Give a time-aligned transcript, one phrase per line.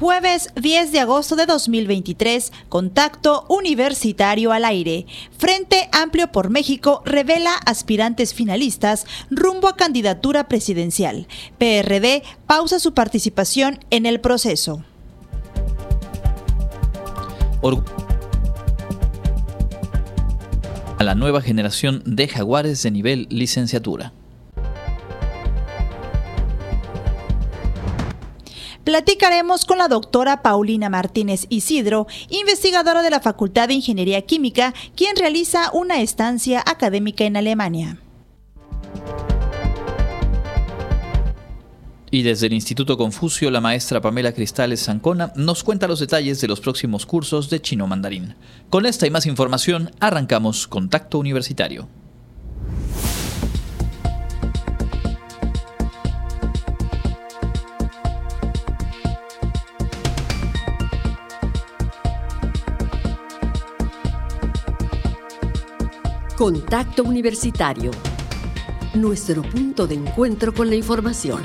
[0.00, 5.04] Jueves 10 de agosto de 2023, contacto universitario al aire.
[5.36, 11.28] Frente Amplio por México revela aspirantes finalistas rumbo a candidatura presidencial.
[11.58, 14.82] PRD pausa su participación en el proceso.
[20.96, 24.14] a la nueva generación de jaguares de nivel licenciatura.
[28.90, 35.14] Platicaremos con la doctora Paulina Martínez Isidro, investigadora de la Facultad de Ingeniería Química, quien
[35.14, 37.98] realiza una estancia académica en Alemania.
[42.10, 46.48] Y desde el Instituto Confucio, la maestra Pamela Cristales Zancona nos cuenta los detalles de
[46.48, 48.34] los próximos cursos de chino mandarín.
[48.70, 51.86] Con esta y más información, arrancamos Contacto Universitario.
[66.40, 67.90] Contacto Universitario.
[68.94, 71.42] Nuestro punto de encuentro con la información.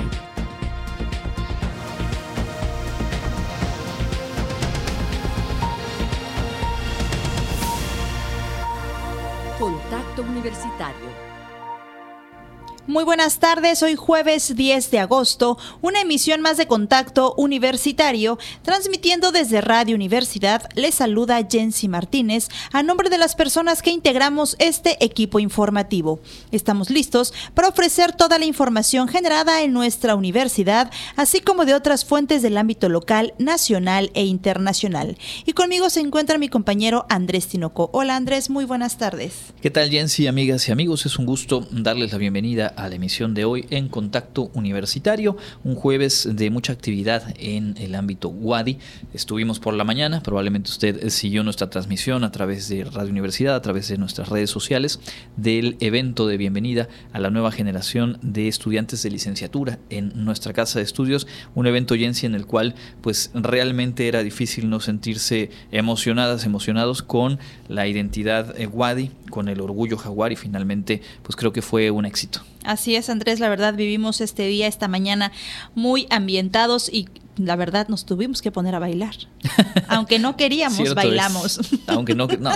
[12.86, 19.32] Muy buenas tardes, hoy jueves 10 de agosto, una emisión más de Contacto Universitario, transmitiendo
[19.32, 25.04] desde Radio Universidad, les saluda Jensi Martínez a nombre de las personas que integramos este
[25.04, 26.20] equipo informativo.
[26.52, 32.04] Estamos listos para ofrecer toda la información generada en nuestra universidad, así como de otras
[32.04, 35.18] fuentes del ámbito local, nacional e internacional.
[35.44, 37.90] Y conmigo se encuentra mi compañero Andrés Tinoco.
[37.92, 39.34] Hola Andrés, muy buenas tardes.
[39.60, 41.06] ¿Qué tal Jensi, amigas y amigos?
[41.06, 45.74] Es un gusto darles la bienvenida a la emisión de hoy en Contacto Universitario, un
[45.74, 48.78] jueves de mucha actividad en el ámbito WADI.
[49.12, 53.62] Estuvimos por la mañana, probablemente usted siguió nuestra transmisión a través de Radio Universidad, a
[53.62, 55.00] través de nuestras redes sociales,
[55.36, 60.78] del evento de bienvenida a la nueva generación de estudiantes de licenciatura en nuestra casa
[60.78, 66.44] de estudios, un evento Jensi en el cual pues realmente era difícil no sentirse emocionadas,
[66.44, 71.62] emocionados con la identidad eh, WADI, con el orgullo jaguar y finalmente pues creo que
[71.62, 72.40] fue un éxito.
[72.66, 75.30] Así es, Andrés, la verdad vivimos este día, esta mañana
[75.76, 79.14] muy ambientados y la verdad nos tuvimos que poner a bailar.
[79.88, 81.60] Aunque no queríamos, bailamos.
[81.86, 82.50] Aunque no, no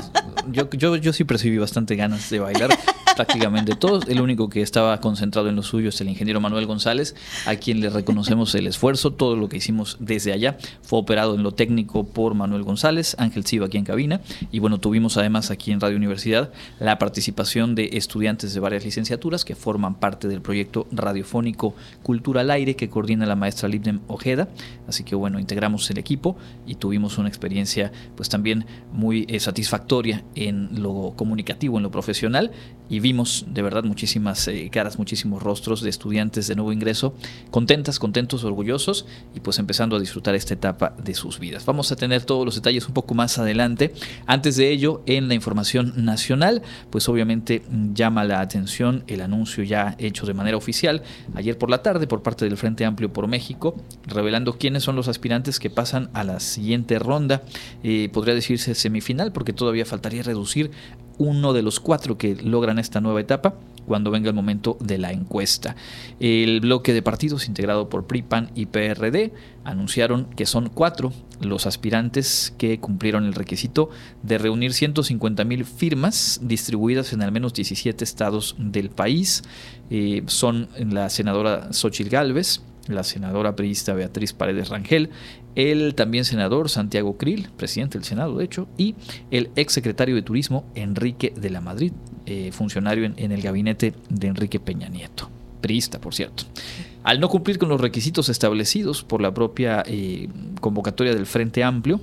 [0.50, 2.70] yo, yo, yo sí percibí bastante ganas de bailar
[3.16, 4.08] prácticamente todos.
[4.08, 7.14] El único que estaba concentrado en lo suyo es el ingeniero Manuel González,
[7.46, 9.12] a quien le reconocemos el esfuerzo.
[9.12, 13.44] Todo lo que hicimos desde allá fue operado en lo técnico por Manuel González, Ángel
[13.44, 14.20] Silva aquí en cabina.
[14.50, 19.44] Y bueno, tuvimos además aquí en Radio Universidad la participación de estudiantes de varias licenciaturas
[19.44, 24.48] que forman parte del proyecto radiofónico Cultura al Aire que coordina la maestra Libnem Ojeda.
[24.86, 26.36] Así que bueno, integramos el equipo
[26.66, 32.50] y tuvimos una experiencia pues también muy eh, satisfactoria en lo comunicativo, en lo profesional
[32.90, 37.14] y vimos de verdad muchísimas eh, caras, muchísimos rostros de estudiantes de nuevo ingreso,
[37.50, 41.64] contentas, contentos, orgullosos y pues empezando a disfrutar esta etapa de sus vidas.
[41.64, 43.94] Vamos a tener todos los detalles un poco más adelante.
[44.26, 47.62] Antes de ello, en la información nacional, pues obviamente
[47.94, 51.02] llama la atención el anuncio ya hecho de manera oficial
[51.34, 53.76] ayer por la tarde por parte del Frente Amplio por México,
[54.06, 57.42] revelando quiénes son los aspirantes que pasan a la siguiente ronda,
[57.82, 60.70] eh, podría decirse semifinal, porque todavía faltaría reducir
[61.18, 63.54] uno de los cuatro que logran esta nueva etapa
[63.86, 65.74] cuando venga el momento de la encuesta.
[66.20, 69.32] El bloque de partidos integrado por PRIPAN y PRD
[69.64, 73.90] anunciaron que son cuatro los aspirantes que cumplieron el requisito
[74.22, 79.42] de reunir 150 mil firmas distribuidas en al menos 17 estados del país.
[79.90, 82.60] Eh, son la senadora Xochitl Gálvez,
[82.90, 85.10] la senadora priista Beatriz Paredes Rangel,
[85.54, 88.94] el también senador Santiago Krill, presidente del Senado de hecho, y
[89.30, 91.92] el exsecretario de Turismo Enrique de la Madrid,
[92.26, 95.28] eh, funcionario en, el gabinete de Enrique Peña Nieto,
[95.60, 96.44] priista por cierto.
[97.02, 100.28] Al no cumplir con los requisitos establecidos por la propia eh,
[100.60, 102.00] convocatoria del Frente Amplio,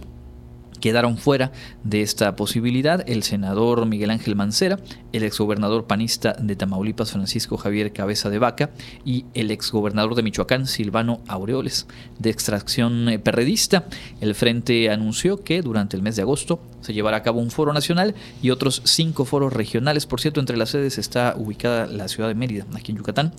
[0.80, 1.52] Quedaron fuera
[1.84, 4.80] de esta posibilidad el senador Miguel Ángel Mancera,
[5.14, 8.72] el exgobernador panista de Tamaulipas Francisco Javier Cabeza de Vaca
[9.06, 11.88] y el exgobernador de Michoacán Silvano Aureoles,
[12.20, 13.86] de extracción eh, perredista.
[14.22, 17.74] El frente anunció que durante el mes de agosto se llevará a cabo un foro
[17.74, 20.06] nacional y otros cinco foros regionales.
[20.06, 23.34] Por cierto, entre las sedes está ubicada la ciudad de Mérida, aquí en Yucatán,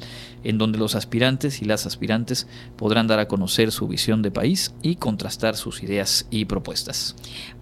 [0.45, 2.47] en donde los aspirantes y las aspirantes
[2.77, 7.17] podrán dar a conocer su visión de país y contrastar sus ideas y propuestas.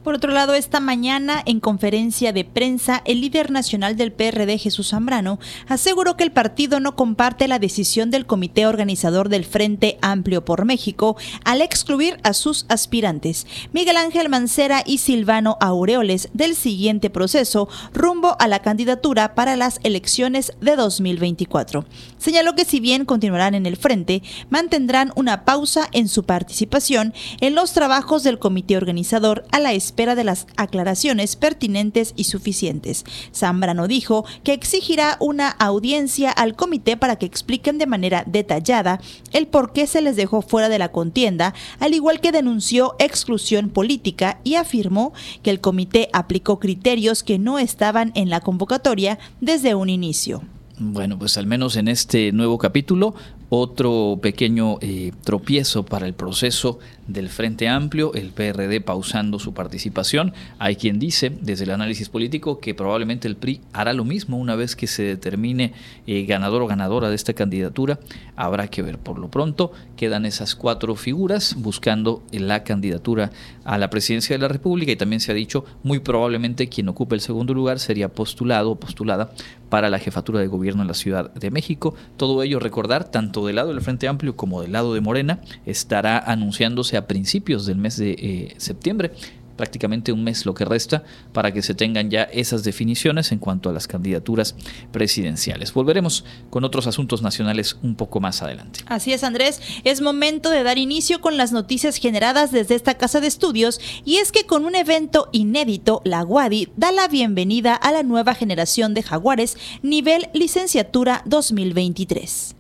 [0.07, 4.91] Por otro lado, esta mañana, en conferencia de prensa, el líder nacional del PRD, Jesús
[4.91, 10.45] Zambrano, aseguró que el partido no comparte la decisión del comité organizador del Frente Amplio
[10.45, 17.11] por México al excluir a sus aspirantes, Miguel Ángel Mancera y Silvano Aureoles, del siguiente
[17.11, 21.85] proceso rumbo a la candidatura para las elecciones de 2024.
[22.19, 27.55] Señaló que si bien continuarán en el frente, mantendrán una pausa en su participación en
[27.55, 33.05] los trabajos del comité organizador a la espera de las aclaraciones pertinentes y suficientes.
[33.35, 39.01] Zambrano dijo que exigirá una audiencia al comité para que expliquen de manera detallada
[39.33, 43.71] el por qué se les dejó fuera de la contienda, al igual que denunció exclusión
[43.71, 49.75] política y afirmó que el comité aplicó criterios que no estaban en la convocatoria desde
[49.75, 50.43] un inicio.
[50.79, 53.15] Bueno, pues al menos en este nuevo capítulo
[53.49, 60.35] otro pequeño eh, tropiezo para el proceso del Frente Amplio, el PRD pausando su participación.
[60.59, 64.55] Hay quien dice, desde el análisis político, que probablemente el PRI hará lo mismo una
[64.55, 65.73] vez que se determine
[66.07, 67.99] eh, ganador o ganadora de esta candidatura.
[68.35, 68.99] Habrá que ver.
[68.99, 73.31] Por lo pronto, quedan esas cuatro figuras buscando la candidatura
[73.65, 77.15] a la presidencia de la República y también se ha dicho, muy probablemente quien ocupe
[77.15, 79.33] el segundo lugar sería postulado o postulada
[79.69, 81.95] para la jefatura de gobierno en la Ciudad de México.
[82.17, 86.19] Todo ello recordar, tanto del lado del Frente Amplio como del lado de Morena, estará
[86.19, 89.13] anunciándose a principios del mes de eh, septiembre
[89.57, 93.71] prácticamente un mes lo que resta para que se tengan ya esas definiciones en cuanto
[93.71, 94.55] a las candidaturas
[94.93, 95.73] presidenciales.
[95.73, 98.81] Volveremos con otros asuntos nacionales un poco más adelante.
[98.87, 99.61] Así es, Andrés.
[99.85, 104.17] Es momento de dar inicio con las noticias generadas desde esta casa de estudios y
[104.17, 108.95] es que con un evento inédito, la Guadi da la bienvenida a la nueva generación
[108.95, 112.56] de jaguares nivel licenciatura 2023.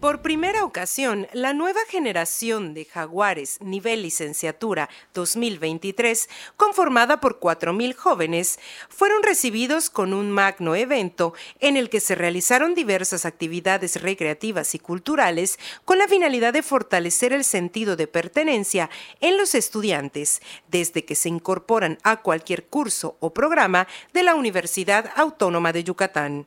[0.00, 8.60] Por primera ocasión, la nueva generación de Jaguares nivel licenciatura 2023, conformada por 4.000 jóvenes,
[8.88, 14.78] fueron recibidos con un magno evento en el que se realizaron diversas actividades recreativas y
[14.78, 21.16] culturales con la finalidad de fortalecer el sentido de pertenencia en los estudiantes desde que
[21.16, 26.46] se incorporan a cualquier curso o programa de la Universidad Autónoma de Yucatán.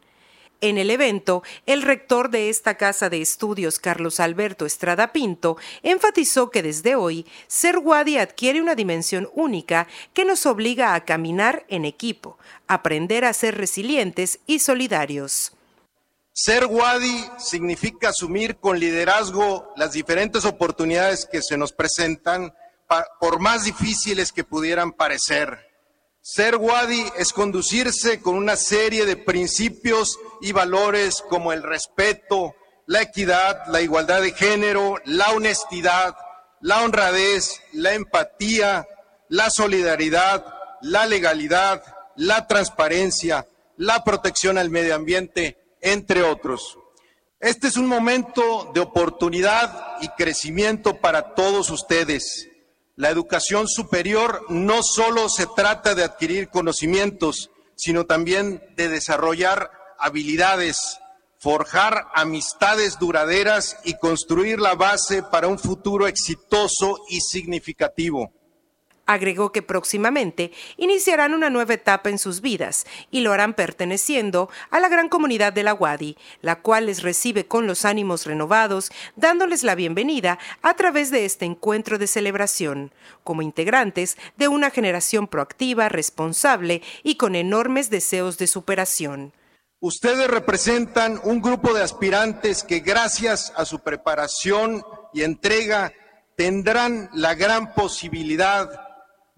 [0.61, 6.51] En el evento, el rector de esta casa de estudios, Carlos Alberto Estrada Pinto, enfatizó
[6.51, 11.83] que desde hoy, ser Wadi adquiere una dimensión única que nos obliga a caminar en
[11.83, 12.37] equipo,
[12.67, 15.53] aprender a ser resilientes y solidarios.
[16.31, 22.53] Ser Wadi significa asumir con liderazgo las diferentes oportunidades que se nos presentan,
[23.19, 25.70] por más difíciles que pudieran parecer.
[26.23, 33.01] Ser Wadi es conducirse con una serie de principios y valores como el respeto, la
[33.01, 36.15] equidad, la igualdad de género, la honestidad,
[36.59, 38.87] la honradez, la empatía,
[39.29, 40.45] la solidaridad,
[40.81, 41.83] la legalidad,
[42.15, 43.47] la transparencia,
[43.77, 46.77] la protección al medio ambiente, entre otros.
[47.39, 52.50] Este es un momento de oportunidad y crecimiento para todos ustedes
[52.95, 60.99] la educación superior no solo se trata de adquirir conocimientos, sino también de desarrollar habilidades,
[61.37, 68.31] forjar amistades duraderas y construir la base para un futuro exitoso y significativo.
[69.11, 74.79] Agregó que próximamente iniciarán una nueva etapa en sus vidas y lo harán perteneciendo a
[74.79, 79.63] la gran comunidad de la Wadi, la cual les recibe con los ánimos renovados, dándoles
[79.63, 82.93] la bienvenida a través de este encuentro de celebración,
[83.25, 89.33] como integrantes de una generación proactiva, responsable y con enormes deseos de superación.
[89.81, 95.91] Ustedes representan un grupo de aspirantes que gracias a su preparación y entrega
[96.37, 98.90] tendrán la gran posibilidad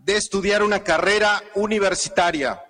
[0.03, 2.61] de estudiar una carrera universitaria,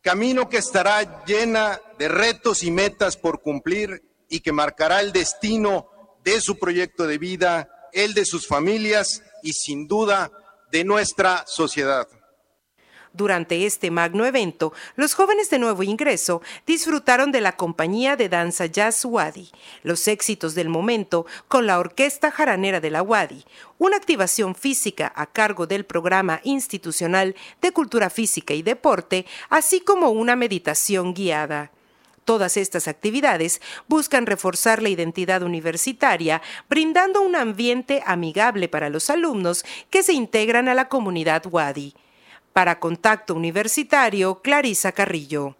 [0.00, 5.88] camino que estará llena de retos y metas por cumplir y que marcará el destino
[6.22, 10.30] de su proyecto de vida, el de sus familias y sin duda
[10.70, 12.06] de nuestra sociedad.
[13.14, 18.66] Durante este magno evento, los jóvenes de nuevo ingreso disfrutaron de la compañía de danza
[18.66, 19.52] Jazz Wadi,
[19.84, 23.44] los éxitos del momento con la Orquesta Jaranera de la Wadi,
[23.78, 30.10] una activación física a cargo del Programa Institucional de Cultura Física y Deporte, así como
[30.10, 31.70] una meditación guiada.
[32.24, 39.64] Todas estas actividades buscan reforzar la identidad universitaria, brindando un ambiente amigable para los alumnos
[39.90, 41.94] que se integran a la comunidad Wadi.
[42.54, 45.56] Para Contacto Universitario, Clarisa Carrillo.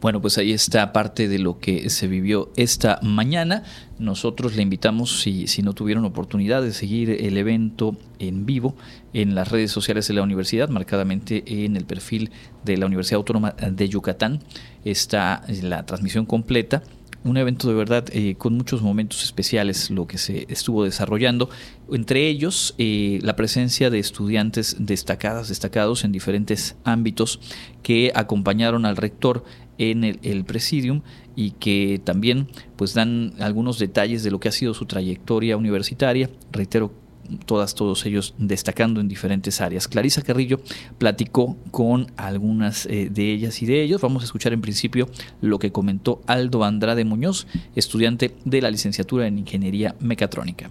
[0.00, 3.64] Bueno, pues ahí está parte de lo que se vivió esta mañana.
[3.98, 8.76] Nosotros le invitamos, si, si no tuvieron oportunidad de seguir el evento en vivo
[9.14, 12.30] en las redes sociales de la universidad, marcadamente en el perfil
[12.64, 14.38] de la Universidad Autónoma de Yucatán,
[14.84, 16.84] está la transmisión completa
[17.26, 21.50] un evento de verdad eh, con muchos momentos especiales lo que se estuvo desarrollando,
[21.90, 27.40] entre ellos eh, la presencia de estudiantes destacadas, destacados en diferentes ámbitos
[27.82, 29.44] que acompañaron al rector
[29.78, 31.02] en el, el, presidium
[31.34, 36.30] y que también pues dan algunos detalles de lo que ha sido su trayectoria universitaria.
[36.50, 37.05] Reitero
[37.44, 39.88] todas, todos ellos destacando en diferentes áreas.
[39.88, 40.60] Clarisa Carrillo
[40.98, 44.00] platicó con algunas eh, de ellas y de ellos.
[44.00, 45.08] Vamos a escuchar en principio
[45.40, 50.70] lo que comentó Aldo Andrade Muñoz, estudiante de la licenciatura en Ingeniería Mecatrónica.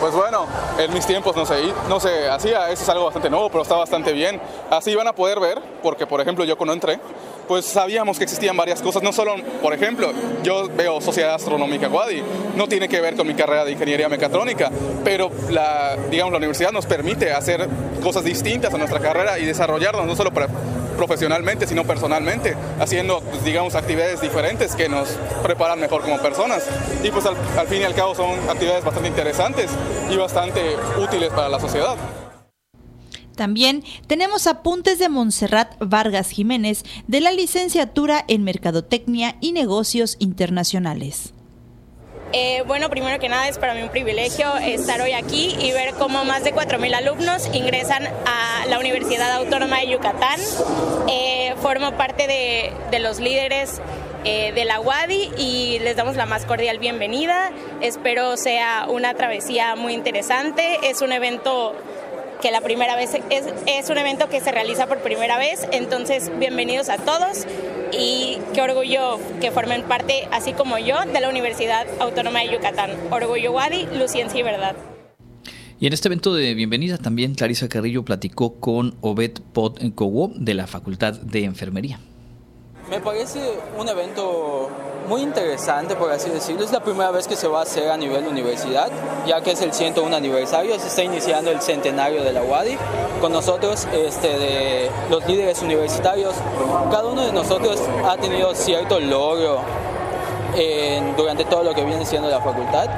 [0.00, 0.46] Pues bueno,
[0.78, 1.54] en mis tiempos no se,
[1.88, 4.40] no se hacía, eso es algo bastante nuevo, pero está bastante bien.
[4.70, 6.98] Así van a poder ver, porque por ejemplo yo cuando entré,
[7.46, 10.12] pues sabíamos que existían varias cosas, no solo, por ejemplo,
[10.42, 12.22] yo veo Sociedad Astronómica Guadi,
[12.56, 14.70] no tiene que ver con mi carrera de ingeniería mecatrónica,
[15.04, 17.68] pero la, digamos, la universidad nos permite hacer
[18.02, 20.48] cosas distintas a nuestra carrera y desarrollarnos no solo para
[20.94, 25.08] profesionalmente, sino personalmente, haciendo, pues, digamos, actividades diferentes que nos
[25.42, 26.66] preparan mejor como personas.
[27.02, 29.70] Y pues al, al fin y al cabo son actividades bastante interesantes
[30.10, 31.96] y bastante útiles para la sociedad.
[33.34, 41.34] También tenemos apuntes de Montserrat Vargas Jiménez de la licenciatura en Mercadotecnia y Negocios Internacionales.
[42.36, 45.94] Eh, bueno, primero que nada es para mí un privilegio estar hoy aquí y ver
[45.94, 50.40] cómo más de 4.000 alumnos ingresan a la Universidad Autónoma de Yucatán.
[51.08, 53.80] Eh, formo parte de, los líderes
[54.24, 57.52] eh, de la UADI y les damos la más cordial bienvenida.
[57.80, 60.90] Espero sea una travesía muy interesante.
[60.90, 61.76] Es un evento
[62.42, 66.88] que la primera vez es, un evento que se realiza por primera vez, entonces bienvenidos
[66.88, 67.46] a todos
[67.98, 72.90] y qué orgullo que formen parte, así como yo, de la Universidad Autónoma de Yucatán.
[73.10, 74.76] Orgullo Wadi, Luciencia y Verdad.
[75.80, 80.54] Y en este evento de bienvenida también Clarisa Carrillo platicó con Obed Pot Cowo de
[80.54, 81.98] la Facultad de Enfermería.
[82.90, 83.40] Me parece
[83.78, 84.68] un evento
[85.08, 86.64] muy interesante, por así decirlo.
[86.64, 88.90] Es la primera vez que se va a hacer a nivel universidad,
[89.26, 92.76] ya que es el 101 aniversario, se está iniciando el centenario de la UADI.
[93.22, 96.34] Con nosotros, este, los líderes universitarios,
[96.90, 99.60] cada uno de nosotros ha tenido cierto logro
[100.54, 102.88] en, durante todo lo que viene siendo la facultad.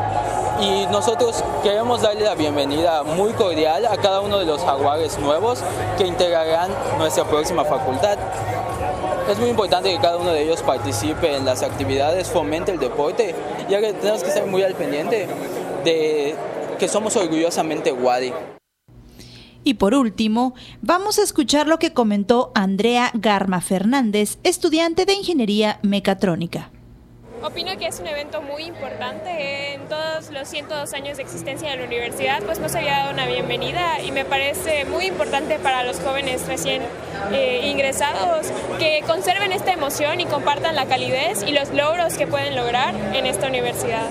[0.61, 5.61] Y nosotros queremos darle la bienvenida muy cordial a cada uno de los jaguares nuevos
[5.97, 8.19] que integrarán nuestra próxima facultad.
[9.29, 13.35] Es muy importante que cada uno de ellos participe en las actividades, fomente el deporte,
[13.69, 15.27] ya que tenemos que estar muy al pendiente
[15.85, 16.37] de
[16.79, 18.33] que somos orgullosamente Wadi.
[19.65, 25.81] Y por último, vamos a escuchar lo que comentó Andrea Garma Fernández, estudiante de Ingeniería
[25.83, 26.71] Mecatrónica.
[27.47, 29.75] Opino que es un evento muy importante.
[29.75, 33.25] En todos los 102 años de existencia de la universidad, pues nos había dado una
[33.27, 36.83] bienvenida y me parece muy importante para los jóvenes recién
[37.33, 38.49] eh, ingresados
[38.81, 43.27] que conserven esta emoción y compartan la calidez y los logros que pueden lograr en
[43.27, 44.11] esta universidad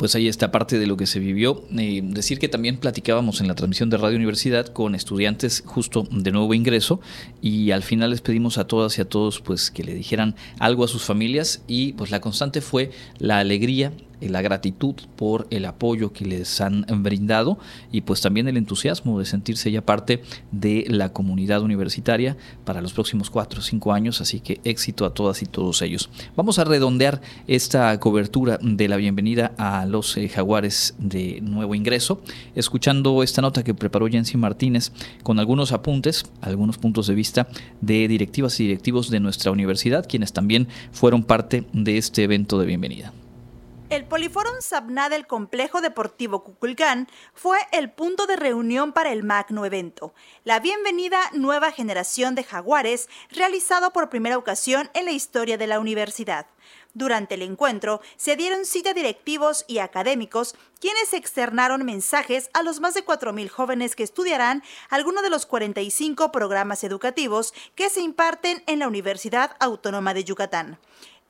[0.00, 1.62] pues ahí está parte de lo que se vivió.
[1.76, 6.32] Eh, decir que también platicábamos en la transmisión de Radio Universidad con estudiantes justo de
[6.32, 7.02] nuevo ingreso
[7.42, 10.84] y al final les pedimos a todas y a todos pues que le dijeran algo
[10.84, 16.12] a sus familias y pues la constante fue la alegría la gratitud por el apoyo
[16.12, 17.58] que les han brindado
[17.92, 20.22] y pues también el entusiasmo de sentirse ya parte
[20.52, 25.14] de la comunidad universitaria para los próximos cuatro o cinco años, así que éxito a
[25.14, 26.10] todas y todos ellos.
[26.36, 32.22] Vamos a redondear esta cobertura de la bienvenida a los eh, jaguares de nuevo ingreso,
[32.54, 37.48] escuchando esta nota que preparó Jensi Martínez con algunos apuntes, algunos puntos de vista
[37.80, 42.66] de directivas y directivos de nuestra universidad, quienes también fueron parte de este evento de
[42.66, 43.12] bienvenida.
[43.90, 49.66] El Poliforum Sabná del Complejo Deportivo Cuculcán fue el punto de reunión para el magno
[49.66, 55.66] evento, la bienvenida nueva generación de jaguares, realizado por primera ocasión en la historia de
[55.66, 56.46] la universidad.
[56.94, 62.94] Durante el encuentro se dieron cita directivos y académicos, quienes externaron mensajes a los más
[62.94, 68.78] de 4.000 jóvenes que estudiarán alguno de los 45 programas educativos que se imparten en
[68.78, 70.78] la Universidad Autónoma de Yucatán.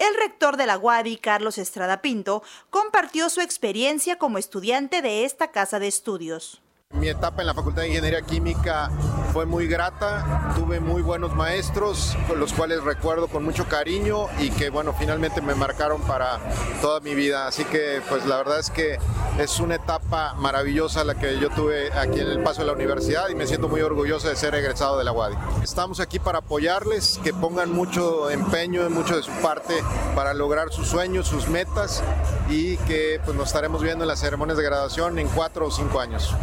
[0.00, 5.50] El rector de la UADI, Carlos Estrada Pinto, compartió su experiencia como estudiante de esta
[5.50, 6.62] casa de estudios.
[7.00, 8.90] Mi etapa en la Facultad de Ingeniería Química
[9.32, 14.50] fue muy grata, tuve muy buenos maestros, con los cuales recuerdo con mucho cariño y
[14.50, 16.38] que bueno, finalmente me marcaron para
[16.82, 17.47] toda mi vida.
[17.47, 18.99] Así que pues la verdad es que
[19.38, 23.30] es una etapa maravillosa la que yo tuve aquí en el paso de la universidad
[23.30, 25.37] y me siento muy orgulloso de ser egresado de la UADI.
[25.62, 29.82] Estamos aquí para apoyarles, que pongan mucho empeño, mucho de su parte
[30.14, 32.02] para lograr sus sueños, sus metas
[32.50, 35.99] y que pues nos estaremos viendo en las ceremonias de graduación en cuatro o cinco
[35.99, 36.35] años.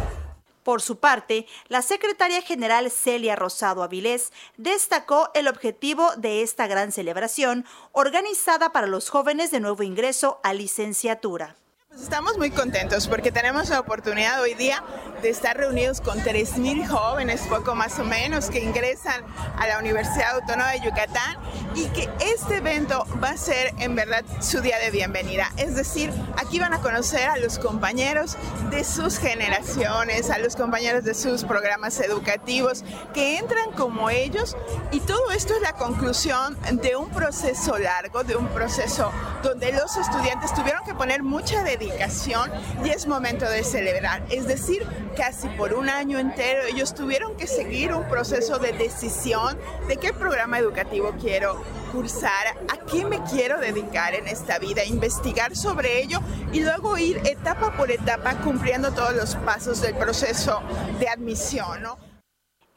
[0.68, 6.92] Por su parte, la secretaria general Celia Rosado Avilés destacó el objetivo de esta gran
[6.92, 11.56] celebración organizada para los jóvenes de nuevo ingreso a licenciatura.
[11.90, 14.84] Pues estamos muy contentos porque tenemos la oportunidad hoy día
[15.22, 19.24] de estar reunidos con 3.000 jóvenes, poco más o menos, que ingresan
[19.56, 21.38] a la Universidad Autónoma de Yucatán
[21.74, 25.50] y que este evento va a ser en verdad su día de bienvenida.
[25.56, 28.36] Es decir, aquí van a conocer a los compañeros
[28.70, 34.58] de sus generaciones, a los compañeros de sus programas educativos que entran como ellos
[34.92, 39.10] y todo esto es la conclusión de un proceso largo, de un proceso
[39.42, 42.50] donde los estudiantes tuvieron que poner mucha dedicación
[42.84, 44.22] y es momento de celebrar.
[44.30, 49.58] Es decir, casi por un año entero ellos tuvieron que seguir un proceso de decisión
[49.86, 55.56] de qué programa educativo quiero cursar, a qué me quiero dedicar en esta vida, investigar
[55.56, 56.20] sobre ello
[56.52, 60.60] y luego ir etapa por etapa cumpliendo todos los pasos del proceso
[60.98, 61.82] de admisión.
[61.82, 62.07] ¿no?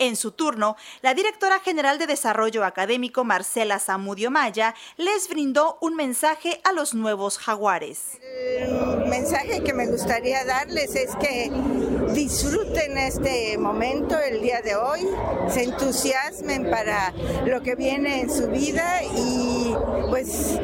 [0.02, 5.96] En su turno, la directora general de Desarrollo Académico, Marcela Zamudio Maya, les brindó un
[5.96, 8.18] mensaje a los nuevos jaguares.
[8.20, 11.52] El mensaje que me gustaría darles es que
[12.16, 15.08] disfruten este momento, el día de hoy,
[15.52, 17.14] se entusiasmen para
[17.46, 19.76] lo que viene en su vida y
[20.10, 20.58] pues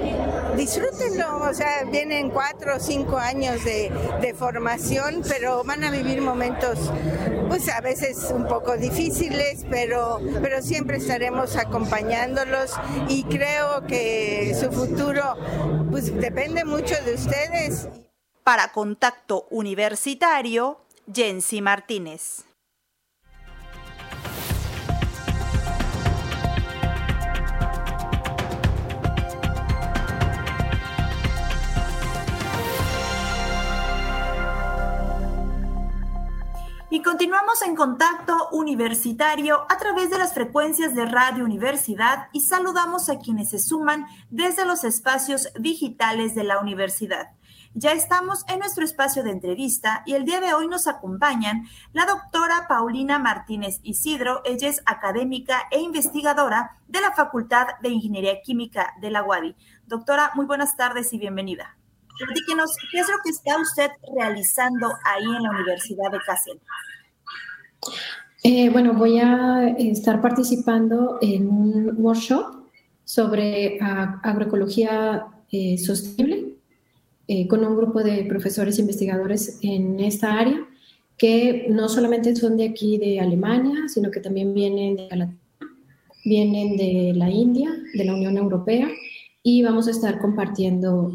[0.55, 1.43] disfrútenlo.
[1.47, 6.91] O sea, vienen cuatro o cinco años de, de formación, pero van a vivir momentos
[7.47, 9.26] pues a veces un poco difíciles
[9.69, 12.73] pero, pero siempre estaremos acompañándolos
[13.07, 15.35] y creo que su futuro
[15.89, 17.89] pues, depende mucho de ustedes.
[18.43, 20.79] Para Contacto Universitario,
[21.13, 22.46] Jensi Martínez.
[37.17, 43.17] Continuamos en contacto universitario a través de las frecuencias de Radio Universidad y saludamos a
[43.17, 47.31] quienes se suman desde los espacios digitales de la universidad.
[47.73, 52.05] Ya estamos en nuestro espacio de entrevista y el día de hoy nos acompañan la
[52.05, 54.43] doctora Paulina Martínez Isidro.
[54.45, 59.55] Ella es académica e investigadora de la Facultad de Ingeniería Química de la UADI.
[59.87, 61.77] Doctora, muy buenas tardes y bienvenida.
[62.19, 66.61] Platíquenos, ¿qué es lo que está usted realizando ahí en la Universidad de Kassel?
[68.43, 72.67] Eh, bueno, voy a estar participando en un workshop
[73.03, 76.53] sobre agroecología eh, sostenible
[77.27, 80.65] eh, con un grupo de profesores e investigadores en esta área
[81.17, 85.29] que no solamente son de aquí de Alemania, sino que también vienen de
[86.23, 88.87] vienen de la India, de la Unión Europea,
[89.41, 91.13] y vamos a estar compartiendo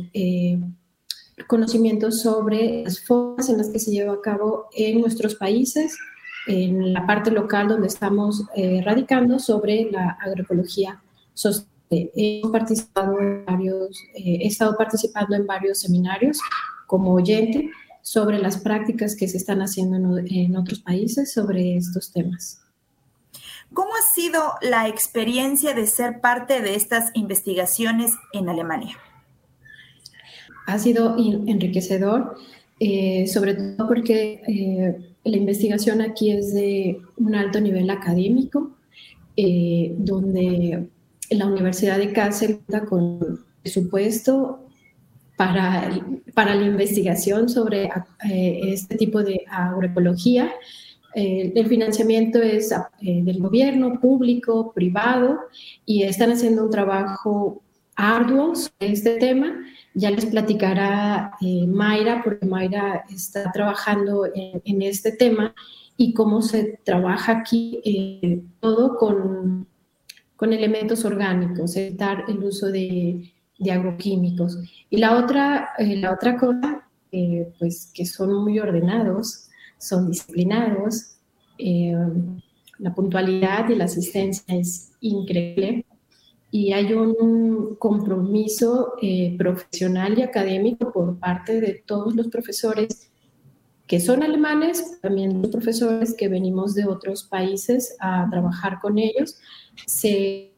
[1.47, 5.99] conocimientos sobre las formas en las que se lleva a cabo en nuestros países,
[6.47, 11.03] en la parte local donde estamos eh, radicando sobre la agroecología
[11.35, 11.73] sostenible.
[11.95, 16.39] He, participado en varios, eh, he estado participando en varios seminarios
[16.87, 22.11] como oyente sobre las prácticas que se están haciendo en, en otros países sobre estos
[22.11, 22.63] temas.
[23.75, 28.97] ¿Cómo ha sido la experiencia de ser parte de estas investigaciones en Alemania?
[30.67, 32.37] ha sido enriquecedor,
[32.81, 38.77] eh, sobre todo porque eh, la investigación aquí es de un alto nivel académico,
[39.37, 40.89] eh, donde
[41.31, 44.67] la Universidad de Kassel cuenta con presupuesto
[45.37, 45.91] para,
[46.35, 47.89] para la investigación sobre
[48.23, 50.53] este tipo de agroecología.
[51.15, 55.39] el financiamiento es del gobierno, público, privado,
[55.87, 57.63] y están haciendo un trabajo
[57.97, 59.55] arduo sobre este tema
[59.95, 65.55] ya les platicará eh, Mayra, porque Mayra está trabajando en, este tema
[65.97, 69.67] y cómo se trabaja aquí eh, todo con,
[70.37, 74.59] con, elementos orgánicos, evitar el uso de, de agroquímicos.
[74.89, 76.89] Y la otra, eh, la otra cosa,
[77.59, 81.17] pues que son muy ordenados, son disciplinados,
[81.59, 85.85] la puntualidad y la asistencia es increíble
[86.55, 93.11] y hay un compromiso eh, profesional y académico por parte de todos los profesores
[93.87, 99.39] que son alemanes, también profesores que venimos de otros países a trabajar con ellos.
[99.87, 100.53] Se,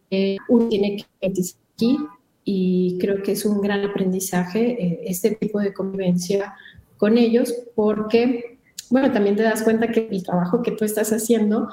[0.49, 1.97] uno tiene que aquí
[2.45, 6.55] y creo que es un gran aprendizaje eh, este tipo de convivencia
[6.97, 8.59] con ellos porque,
[8.91, 11.69] bueno, también te das cuenta que el trabajo que tú estás haciendo,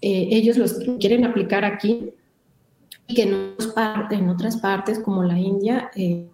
[0.00, 2.14] eh, ellos los quieren aplicar aquí
[3.08, 6.30] y que en, otras partes como la India eh,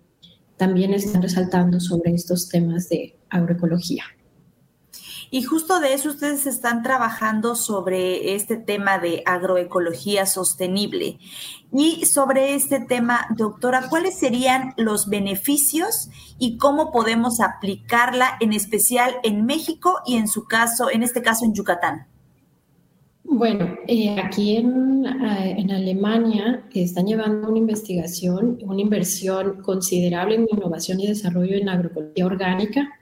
[0.57, 4.05] también están resaltando sobre estos temas de agroecología.
[5.31, 11.19] Y justo de eso ustedes están trabajando sobre este tema de agroecología sostenible.
[11.73, 16.09] Y sobre este tema, doctora, ¿cuáles serían los beneficios
[16.39, 21.45] y cómo podemos aplicarla en especial en México y en su caso, en este caso
[21.45, 22.14] en Yucatán?
[23.27, 30.47] Bueno, eh, aquí en, eh, en, Alemania están llevando una investigación, una inversión considerable en
[30.51, 33.01] innovación y desarrollo en agroecología orgánica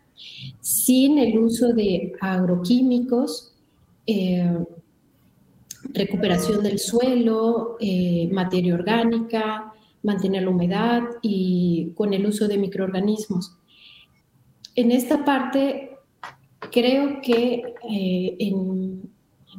[0.60, 3.52] sin el uso de agroquímicos,
[4.06, 4.64] eh,
[5.92, 9.72] recuperación del suelo, eh, materia orgánica,
[10.04, 13.56] mantener la humedad y con el uso de microorganismos.
[14.76, 15.98] En esta parte,
[16.70, 19.10] creo que en,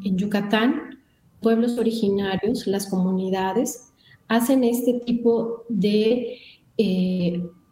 [0.03, 0.99] en Yucatán,
[1.41, 3.91] pueblos originarios, las comunidades,
[4.27, 6.39] hacen este tipo de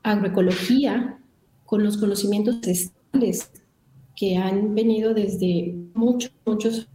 [0.04, 1.20] agroecología
[1.66, 3.52] con los conocimientos ancestrales
[4.16, 6.88] que han venido desde muchos, muchos,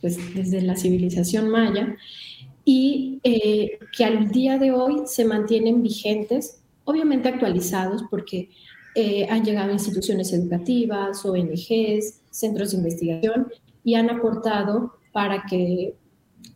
[0.00, 1.96] pues desde la civilización maya
[2.64, 8.50] y eh, que al día de hoy se mantienen vigentes, obviamente actualizados porque
[8.94, 13.46] eh, han llegado instituciones educativas, ONGs, centros de investigación
[13.84, 15.94] y han aportado para que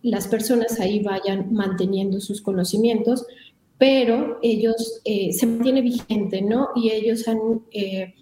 [0.03, 3.27] las personas ahí vayan manteniendo sus conocimientos,
[3.79, 6.69] pero ellos eh, se mantiene vigente, ¿no?
[6.77, 8.15] Y ellos han, eh,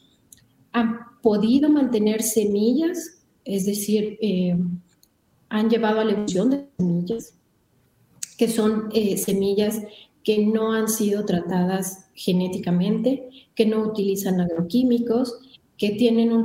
[0.72, 4.56] han podido mantener semillas, es decir, eh,
[5.48, 7.34] han llevado a la evolución de semillas,
[8.38, 9.82] que son semillas
[10.24, 15.40] que no han sido tratadas genéticamente, que no utilizan agroquímicos,
[15.81, 16.45] que tienen un,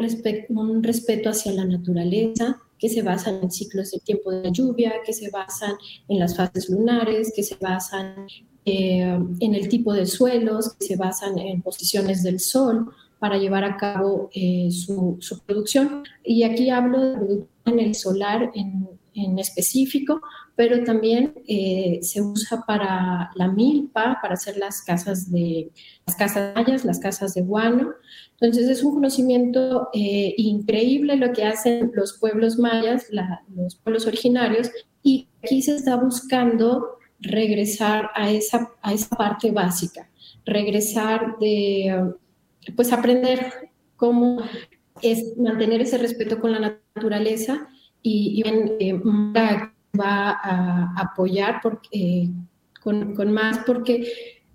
[0.81, 5.29] respeto hacia la naturaleza, que se basan en ciclos de tiempo de lluvia, que se
[5.29, 5.73] basan
[6.07, 8.27] en las fases lunares, que se basan
[8.63, 13.65] eh, en el tipo de suelos, que se basan en posiciones del sol para llevar
[13.65, 16.05] a cabo eh, su, producción.
[16.23, 20.21] Y aquí hablo de producción en el solar en, en específico,
[20.55, 25.71] pero también eh, se usa para la milpa, para hacer las casas de
[26.05, 27.93] las casas mayas, las casas de guano.
[28.39, 33.07] Entonces es un conocimiento increíble lo que hacen los pueblos mayas,
[33.55, 34.69] los pueblos originarios,
[35.01, 40.09] y aquí se está buscando regresar a esa, a esa parte básica,
[40.45, 42.13] regresar de,
[42.75, 44.41] pues aprender cómo
[45.01, 47.67] es mantener ese respeto con la naturaleza
[48.01, 52.29] y, y eh, va a apoyar porque,
[52.81, 54.01] con, con, más porque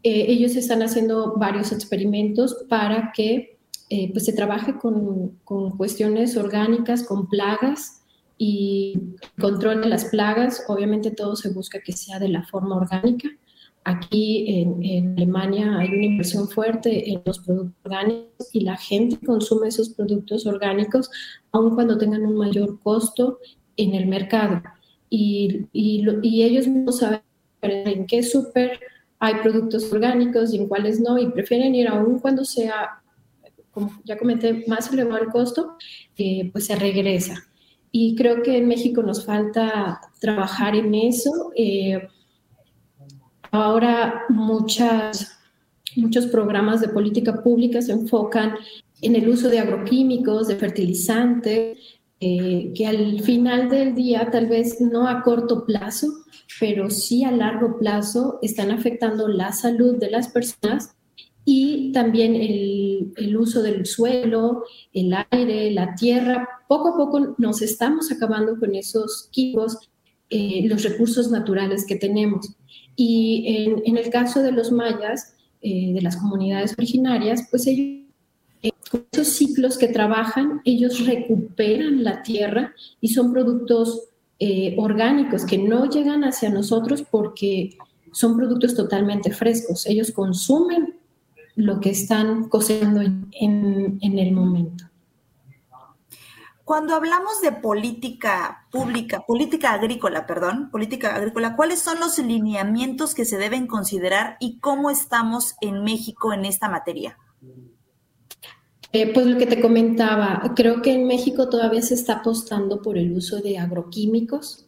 [0.03, 3.59] eh, ellos están haciendo varios experimentos para que
[3.91, 8.01] eh, pues se trabaje con, con cuestiones orgánicas, con plagas,
[8.43, 8.95] y
[9.39, 10.65] control de las plagas.
[10.67, 13.29] Obviamente todo se busca que sea de la forma orgánica.
[13.85, 19.69] Aquí en, Alemania hay una inversión fuerte en los productos orgánicos y la gente consume
[19.69, 21.11] esos productos orgánicos
[21.53, 23.41] aun cuando tengan un mayor costo
[23.77, 24.63] en el mercado.
[25.11, 27.21] Y, y, ellos no saben
[27.61, 28.81] en qué súper
[29.19, 33.00] hay productos orgánicos y en cuáles no, y prefieren ir aún cuando sea,
[33.81, 35.77] como ya comenté, más elevado el costo,
[36.17, 37.51] eh, pues se regresa
[37.93, 41.53] y creo que en México nos falta trabajar en eso.
[41.57, 42.09] Eh,
[43.51, 45.39] ahora muchas,
[45.97, 48.55] muchos programas de política pública se enfocan
[49.03, 51.79] en el uso de agroquímicos, de fertilizantes,
[52.21, 56.07] eh, que al final del día, tal vez no a corto plazo,
[56.61, 60.95] pero sí a largo plazo, están afectando la salud de las personas
[61.45, 66.49] y también el, el, uso del suelo, el aire, la tierra.
[66.69, 69.91] Poco a poco nos estamos acabando con esos químicos,
[70.29, 72.55] eh, los recursos naturales que tenemos.
[72.95, 78.07] Y en, en el caso de los mayas, eh, de las comunidades originarias, pues ellos,
[78.63, 84.07] eh, con esos ciclos que trabajan, ellos recuperan la tierra y son productos
[84.79, 87.77] orgánicos que no llegan hacia nosotros porque
[88.11, 89.87] son productos totalmente frescos.
[89.87, 90.95] Ellos consumen
[91.57, 94.85] lo que están cosechando en, el momento.
[96.65, 103.25] Cuando hablamos de política pública, política agrícola, perdón, política agrícola, ¿cuáles son los lineamientos que
[103.25, 107.19] se deben considerar y cómo estamos en México en esta materia?
[108.93, 112.99] Eh, pues lo que te comentaba, creo que en México todavía se está apostando por
[112.99, 114.67] el uso de agroquímicos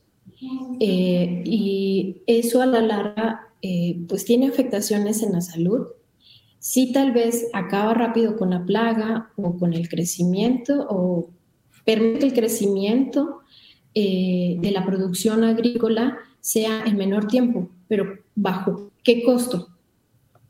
[0.81, 5.87] eh, y eso a la larga eh, pues tiene afectaciones en la salud.
[6.63, 11.29] Sí tal vez acaba rápido con la plaga o con el crecimiento o
[11.85, 13.41] permite el crecimiento
[13.95, 19.73] de la producción agrícola sea en menor tiempo, pero bajo qué costo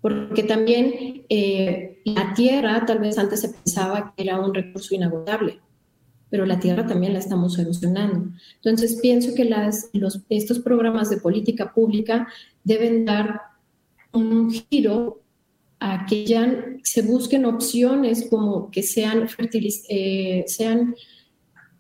[0.03, 5.61] porque también eh, la tierra, tal vez antes se pensaba que era un recurso inagotable,
[6.29, 8.31] pero la tierra también la estamos erosionando.
[8.57, 12.27] Entonces, pienso que los, estos programas de política pública
[12.65, 13.43] deben dar
[14.13, 15.22] un giro
[15.85, 19.27] a que ya se busquen opciones como que sean,
[19.89, 20.95] eh, sean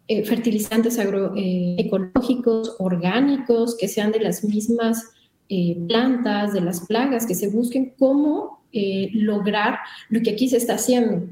[0.08, 5.04] eh, fertilizantes agroecológicos, orgánicos, que sean de las mismas
[5.48, 10.56] eh, plantas, de las plagas, que se busquen cómo eh, lograr lo que aquí se
[10.56, 11.28] está haciendo.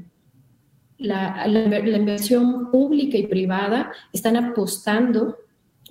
[0.97, 5.37] La, inversión pública y privada están apostando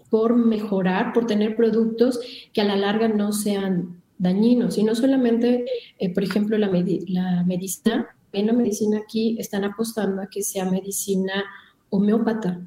[0.08, 2.20] por mejorar, por tener productos
[2.52, 4.78] que a la larga no sean dañinos.
[4.78, 5.64] Y no solamente,
[5.98, 10.70] eh, por ejemplo, la, la medicina, en la medicina aquí están apostando a que sea
[10.70, 11.44] medicina
[11.88, 12.60] homeópata.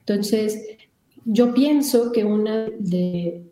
[0.00, 0.60] Entonces,
[1.24, 3.42] yo pienso que una de,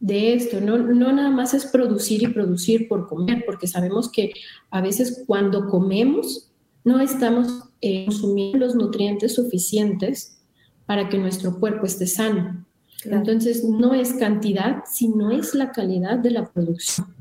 [0.00, 4.32] de esto, no, no, nada más es producir y producir por comer, porque sabemos que
[4.70, 6.50] a veces cuando comemos
[6.84, 10.40] no estamos eh, consumiendo los nutrientes suficientes
[10.86, 12.64] para que nuestro cuerpo esté sano.
[13.04, 17.14] Entonces, no es cantidad, sino es la calidad de la producción.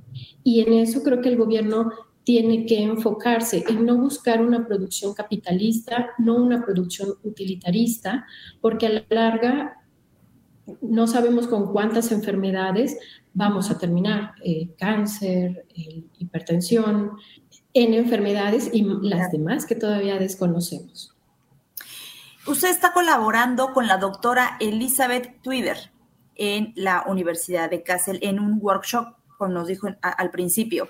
[0.44, 1.92] Y en eso creo que el gobierno
[2.24, 8.26] tiene que enfocarse en no buscar una producción capitalista, no una producción utilitarista,
[8.60, 9.78] porque a la larga
[10.82, 12.98] no sabemos con cuántas enfermedades
[13.34, 15.66] vamos a terminar, eh, cáncer,
[16.18, 17.12] hipertensión,
[17.74, 21.17] en enfermedades y las demás que todavía desconocemos.
[22.48, 25.92] Usted está colaborando con la doctora Elizabeth Twitter
[26.36, 30.88] en la Universidad de Kassel en un workshop, como nos dijo al principio.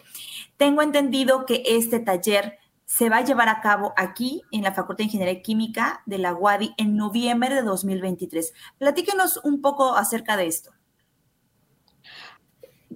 [0.57, 4.99] Tengo entendido que este taller se va a llevar a cabo aquí en la Facultad
[4.99, 8.53] de Ingeniería Química de la UADI en noviembre de 2023.
[8.77, 10.71] Platíquenos un poco acerca de esto.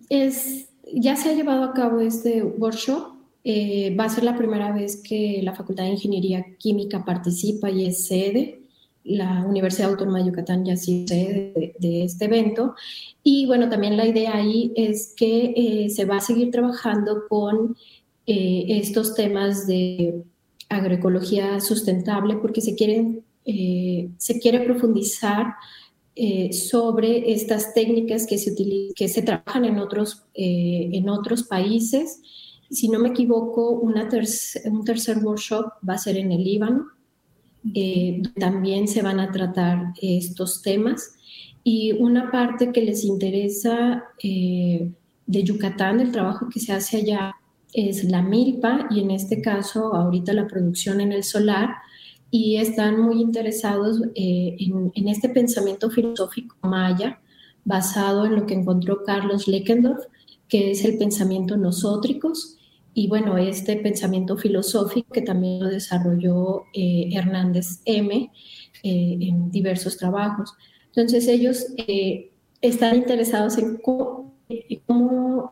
[0.08, 3.21] Es, ya se ha llevado a cabo este workshop.
[3.44, 7.86] Eh, va a ser la primera vez que la Facultad de Ingeniería Química participa y
[7.86, 8.60] es sede.
[9.04, 12.76] La Universidad Autónoma de Yucatán ya sí sede de, de este evento.
[13.24, 17.76] Y bueno, también la idea ahí es que eh, se va a seguir trabajando con
[18.28, 20.24] eh, estos temas de
[20.70, 25.56] agroecología sustentable porque se, quieren, eh, se quiere profundizar
[26.16, 28.56] eh, sobre estas técnicas que se,
[28.96, 32.22] que se trabajan en otros, en otros países.
[32.72, 34.10] Si no me equivoco, una
[34.66, 36.88] un tercer workshop va a ser en el Líbano.
[38.40, 41.16] también se van a tratar estos temas.
[41.64, 47.36] Y una parte que les interesa de Yucatán, el trabajo que se hace allá
[47.74, 51.70] es la milpa y en este caso ahorita la producción en el solar
[52.30, 57.20] y están muy interesados eh, en, este pensamiento filosófico maya
[57.66, 60.06] basado en lo que encontró Carlos Leckendorf,
[60.48, 62.58] que es el pensamiento nosótricos.
[62.94, 68.32] Y bueno, este pensamiento filosófico que también lo desarrolló eh, Hernández M
[68.84, 70.54] eh, en diversos trabajos.
[70.88, 71.68] Entonces ellos
[72.62, 74.34] están interesados en cómo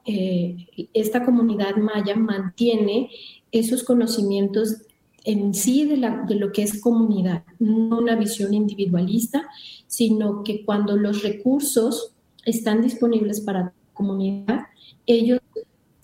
[0.06, 3.10] eh, esta comunidad maya mantiene
[3.52, 4.84] esos conocimientos
[5.24, 5.98] en sí de,
[6.28, 9.48] de, lo que es comunidad, no una visión individualista,
[9.88, 12.14] sino que cuando los recursos
[12.46, 14.62] están disponibles para la comunidad,
[15.06, 15.40] ellos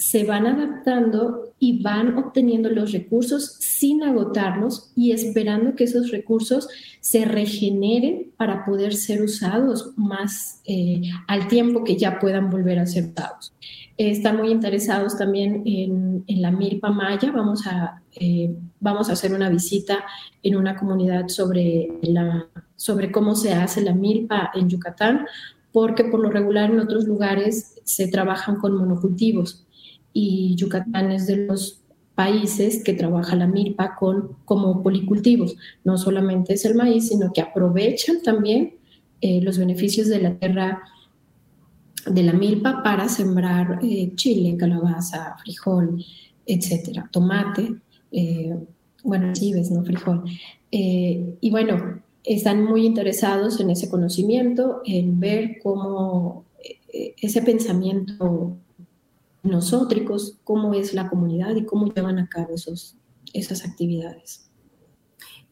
[0.05, 6.67] se van adaptando y van obteniendo los recursos sin agotarlos y esperando que esos recursos
[6.99, 12.85] se regeneren para poder ser usados más eh, al tiempo que ya puedan volver a
[12.85, 13.51] ser usados.
[13.97, 17.31] están muy interesados también en, la milpa maya.
[17.31, 20.05] Vamos a, eh, vamos a hacer una visita
[20.43, 25.25] en una comunidad sobre, la, sobre cómo se hace la milpa en Yucatán,
[25.71, 29.64] porque por lo regular en otros lugares se trabajan con monocultivos
[30.17, 31.81] y Yucatán es de los
[32.15, 35.57] países que trabaja la milpa con, como policultivos.
[35.83, 38.75] No solamente es el maíz, sino que aprovechan también
[39.19, 40.81] eh, los beneficios de la tierra
[42.05, 46.01] de la milpa para sembrar eh, chile, calabaza, frijol,
[46.45, 47.75] etcétera, tomate,
[48.13, 48.55] eh,
[49.03, 50.23] bueno, chives, no frijol.
[50.71, 56.45] y bueno, están muy interesados en ese conocimiento, en ver cómo
[57.21, 58.57] ese pensamiento
[59.45, 62.97] nosotros, cómo es la comunidad y cómo llevan a cabo esos,
[63.33, 64.45] esas actividades.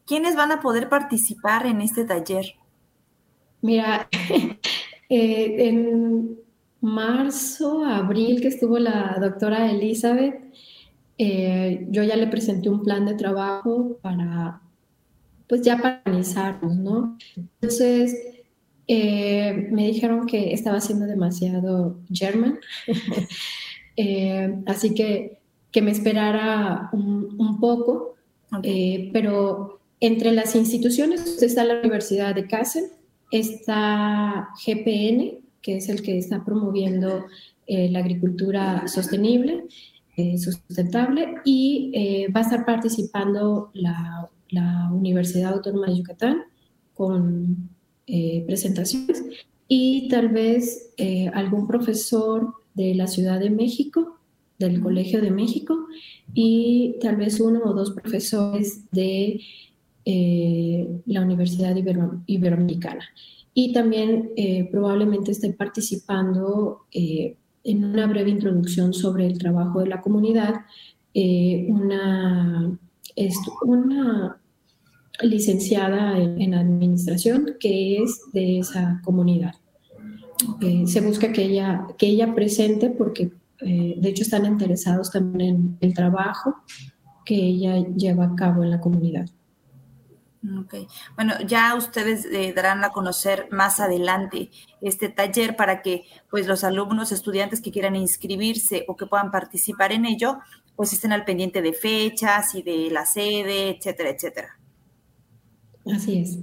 [0.06, 2.54] ¿quiénes van a poder participar en este taller?
[3.62, 4.08] Mira,
[5.08, 6.38] eh, en
[6.80, 10.34] marzo, abril, que estuvo la doctora Elizabeth,
[11.16, 14.60] eh, yo ya le presenté un plan de trabajo para,
[15.48, 17.16] pues ya para organizarnos, ¿no?
[17.36, 18.16] Entonces,
[18.86, 22.58] eh, me dijeron que estaba haciendo demasiado German,
[24.66, 25.38] así que
[25.74, 28.14] que me esperara un, poco,
[29.12, 32.84] pero entre las instituciones está la Universidad de Kassel,
[33.32, 37.24] está GPN, que es el que está promoviendo
[37.66, 39.64] eh, la agricultura sostenible,
[40.16, 44.30] eh, sustentable, y eh, va a estar participando la,
[44.92, 46.44] Universidad Autónoma de Yucatán
[46.94, 47.70] con
[48.46, 49.24] presentaciones
[49.66, 50.94] y tal vez
[51.32, 54.18] algún profesor de la Ciudad de México,
[54.58, 55.86] del Colegio de México,
[56.32, 59.40] y tal vez uno o dos profesores de
[61.06, 61.74] la Universidad
[62.26, 63.04] Iberoamericana
[63.54, 69.86] y también eh, probablemente esté participando eh, en una breve introducción sobre el trabajo de
[69.86, 70.54] la comunidad,
[71.14, 72.76] eh, una,
[73.62, 74.40] una
[75.22, 79.54] licenciada en, administración que es de esa comunidad.
[80.86, 85.94] Se busca que ella, que ella presente porque de hecho están interesados también en el
[85.94, 86.56] trabajo
[87.24, 89.26] que ella lleva a cabo en la comunidad.
[90.60, 90.74] Ok.
[91.14, 94.50] Bueno, ya ustedes eh, darán a conocer más adelante
[94.82, 99.92] este taller para que pues los alumnos, estudiantes que quieran inscribirse o que puedan participar
[99.92, 100.38] en ello,
[100.76, 104.58] pues estén al pendiente de fechas y de la sede, etcétera, etcétera.
[105.86, 106.38] Así es.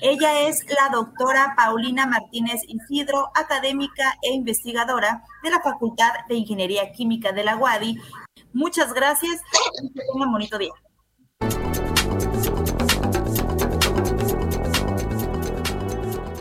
[0.00, 6.92] Ella es la doctora Paulina Martínez Isidro, académica e investigadora de la Facultad de Ingeniería
[6.92, 7.98] Química de la UADI.
[8.52, 9.40] Muchas gracias
[9.82, 10.72] y que tengan bonito día.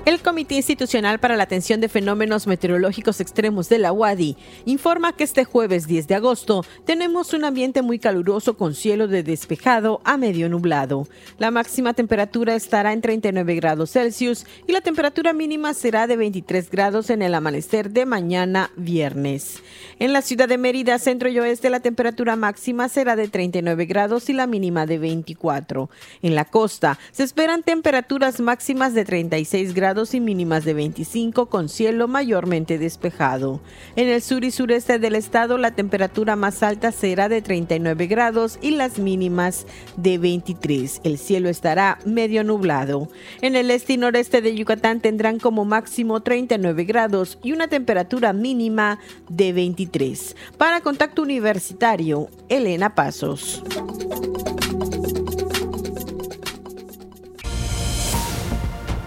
[0.09, 5.23] El Comité Institucional para la Atención de Fenómenos Meteorológicos Extremos de la UADI informa que
[5.23, 10.17] este jueves 10 de agosto tenemos un ambiente muy caluroso con cielo de despejado a
[10.17, 11.07] medio nublado.
[11.37, 16.71] La máxima temperatura estará en 39 grados Celsius y la temperatura mínima será de 23
[16.71, 19.61] grados en el amanecer de mañana viernes.
[19.99, 24.27] En la ciudad de Mérida, centro y oeste, la temperatura máxima será de 39 grados
[24.31, 25.87] y la mínima de 24.
[26.23, 32.07] En la costa se esperan temperaturas máximas de 36 y mínimas de 25 con cielo
[32.07, 33.59] mayormente despejado.
[33.97, 38.57] En el sur y sureste del estado la temperatura más alta será de 39 grados
[38.61, 41.01] y las mínimas de 23.
[41.03, 43.09] El cielo estará medio nublado.
[43.41, 48.31] En el este y noreste de Yucatán tendrán como máximo 39 grados y una temperatura
[48.31, 50.35] mínima de 23.
[50.57, 53.61] Para Contacto Universitario, Elena Pasos.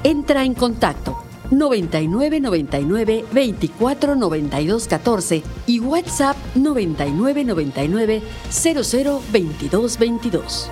[0.04, 10.70] Entra en contacto 99 99 24 92 14 y WhatsApp 99 99 00 22 22.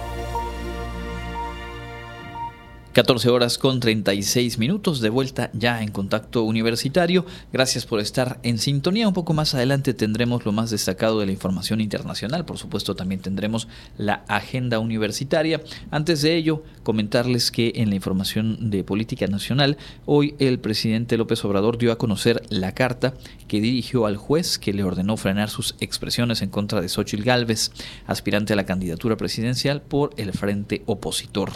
[2.92, 7.24] 14 horas con 36 minutos, de vuelta ya en contacto universitario.
[7.53, 9.07] Gracias por estar en sintonía.
[9.07, 12.44] Un poco más adelante tendremos lo más destacado de la información internacional.
[12.44, 15.62] Por supuesto, también tendremos la agenda universitaria.
[15.92, 21.44] Antes de ello, comentarles que en la información de política nacional, hoy el presidente López
[21.44, 23.14] Obrador dio a conocer la carta
[23.46, 27.70] que dirigió al juez que le ordenó frenar sus expresiones en contra de Xochitl Gálvez,
[28.09, 31.53] aspirante a la candidatura presidencial por el frente opositor.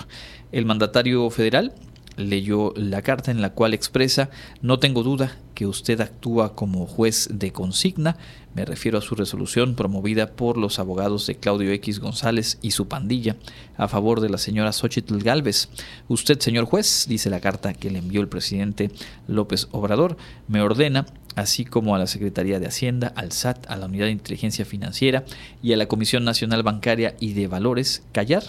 [0.55, 1.73] El mandatario federal
[2.17, 4.31] leyó la carta en la cual expresa,
[4.63, 8.17] no tengo duda que usted actúa como juez de consigna,
[8.55, 12.87] me refiero a su resolución promovida por los abogados de Claudio X González y su
[12.87, 13.35] pandilla
[13.77, 15.71] a favor de la señora Xochitl Galvez.
[16.07, 18.93] Usted, señor juez, dice la carta que le envió el presidente
[19.27, 23.87] López Obrador, me ordena así como a la Secretaría de Hacienda, al SAT, a la
[23.87, 25.25] Unidad de Inteligencia Financiera
[25.65, 28.45] y a la Comisión Nacional Bancaria y de Valores, callar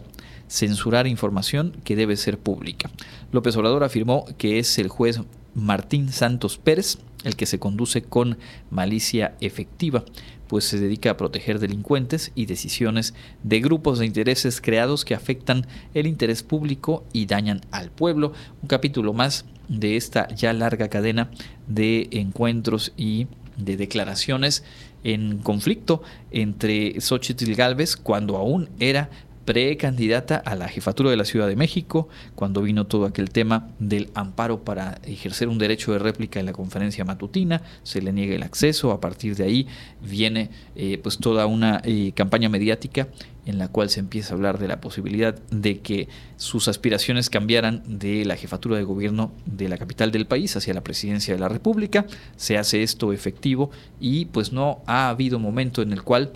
[0.49, 2.89] censurar información que debe ser pública.
[3.31, 5.21] López Obrador afirmó que es el juez
[5.53, 8.37] Martín Santos Pérez el que se conduce con
[8.69, 10.05] malicia efectiva,
[10.47, 15.65] pues se dedica a proteger delincuentes y decisiones de grupos de intereses creados que afectan
[15.93, 18.31] el interés público y dañan al pueblo.
[18.61, 21.31] Un capítulo más de esta ya larga cadena
[21.67, 23.27] de encuentros y
[23.57, 24.63] de declaraciones
[25.03, 29.09] en conflicto entre Xochitl Galvez cuando aún era
[29.45, 34.09] precandidata a la jefatura de la Ciudad de México, cuando vino todo aquel tema del
[34.15, 38.43] amparo para ejercer un derecho de réplica en la conferencia matutina, se le niega el
[38.43, 39.67] acceso, a partir de ahí
[40.01, 43.07] viene eh, pues toda una eh, campaña mediática
[43.45, 46.07] en la cual se empieza a hablar de la posibilidad de que
[46.37, 50.83] sus aspiraciones cambiaran de la jefatura de gobierno de la capital del país hacia la
[50.83, 52.05] presidencia de la República.
[52.35, 56.33] Se hace esto efectivo y pues no ha habido momento en el cual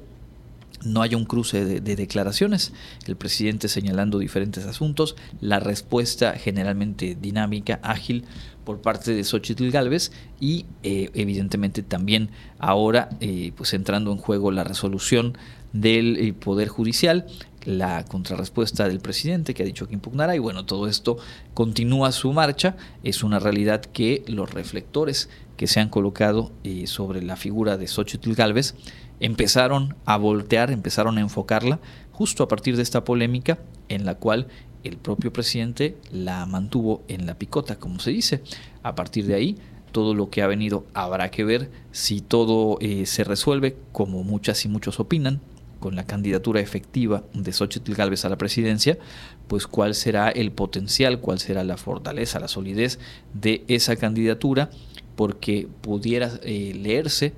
[0.83, 2.73] no haya un cruce de, declaraciones,
[3.05, 8.25] el presidente señalando diferentes asuntos, la respuesta generalmente dinámica, ágil
[8.63, 14.51] por parte de Xochitl Galvez y eh, evidentemente también ahora eh, pues entrando en juego
[14.51, 15.37] la resolución
[15.73, 17.25] del eh, Poder Judicial,
[17.65, 21.17] la contrarrespuesta del presidente que ha dicho que impugnará y bueno, todo esto
[21.53, 26.53] continúa su marcha, es una realidad que los reflectores que se han colocado
[26.85, 28.75] sobre la figura de Xochitl Galvez
[29.19, 31.79] empezaron a voltear, empezaron a enfocarla
[32.11, 34.47] justo a partir de esta polémica en la cual
[34.83, 38.41] el propio presidente la mantuvo en la picota, como se dice.
[38.83, 39.57] A partir de ahí,
[39.91, 44.63] todo lo que ha venido habrá que ver si todo eh, se resuelve, como muchas
[44.65, 45.41] y muchos opinan,
[45.79, 48.97] con la candidatura efectiva de Xochitl Gálvez a la presidencia,
[49.47, 52.99] pues cuál será el potencial, cuál será la fortaleza, la solidez
[53.33, 54.69] de esa candidatura,
[55.15, 57.33] porque pudiera eh, leerse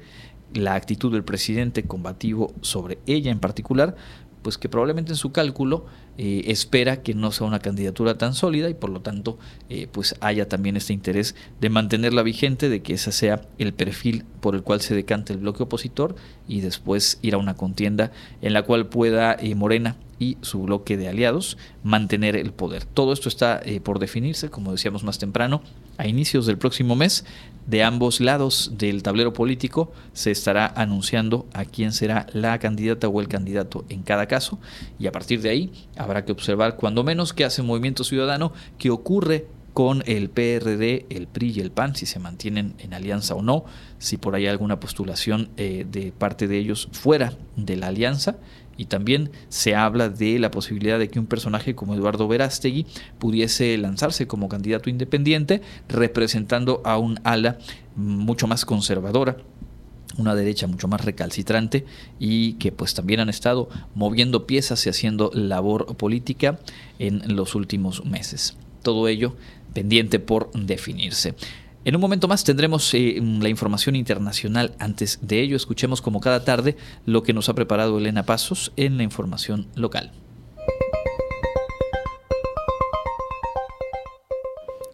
[0.53, 3.95] la actitud del presidente combativo sobre ella en particular,
[4.41, 5.85] pues que probablemente en su cálculo
[6.17, 9.37] eh, espera que no sea una candidatura tan sólida y por lo tanto
[9.69, 14.25] eh, pues haya también este interés de mantenerla vigente, de que ese sea el perfil
[14.39, 16.15] por el cual se decante el bloque opositor
[16.47, 20.97] y después ir a una contienda en la cual pueda eh, Morena y su bloque
[20.97, 22.85] de aliados mantener el poder.
[22.85, 25.63] Todo esto está por definirse, como decíamos más temprano,
[25.97, 27.25] a inicios del próximo mes
[27.65, 33.21] de ambos lados del tablero político se estará anunciando a quién será la candidata o
[33.21, 34.59] el candidato en cada caso
[34.99, 38.89] y a partir de ahí habrá que observar cuando menos qué hace Movimiento Ciudadano, qué
[38.89, 43.41] ocurre con el PRD, el PRI y el PAN, si se mantienen en alianza o
[43.41, 43.63] no,
[43.99, 48.35] si por ahí hay alguna postulación eh, de parte de ellos fuera de la alianza
[48.81, 52.87] y también se habla de la posibilidad de que un personaje como Eduardo Verástegui
[53.19, 57.59] pudiese lanzarse como candidato independiente representando a un ala
[57.95, 59.37] mucho más conservadora
[60.17, 61.85] una derecha mucho más recalcitrante
[62.19, 66.59] y que pues también han estado moviendo piezas y haciendo labor política
[66.97, 68.57] en los últimos meses.
[68.81, 69.35] Todo ello
[69.73, 71.35] pendiente por definirse.
[71.83, 74.75] En un momento más tendremos eh, la información internacional.
[74.77, 78.97] Antes de ello, escuchemos como cada tarde lo que nos ha preparado Elena Pasos en
[78.97, 80.11] la información local.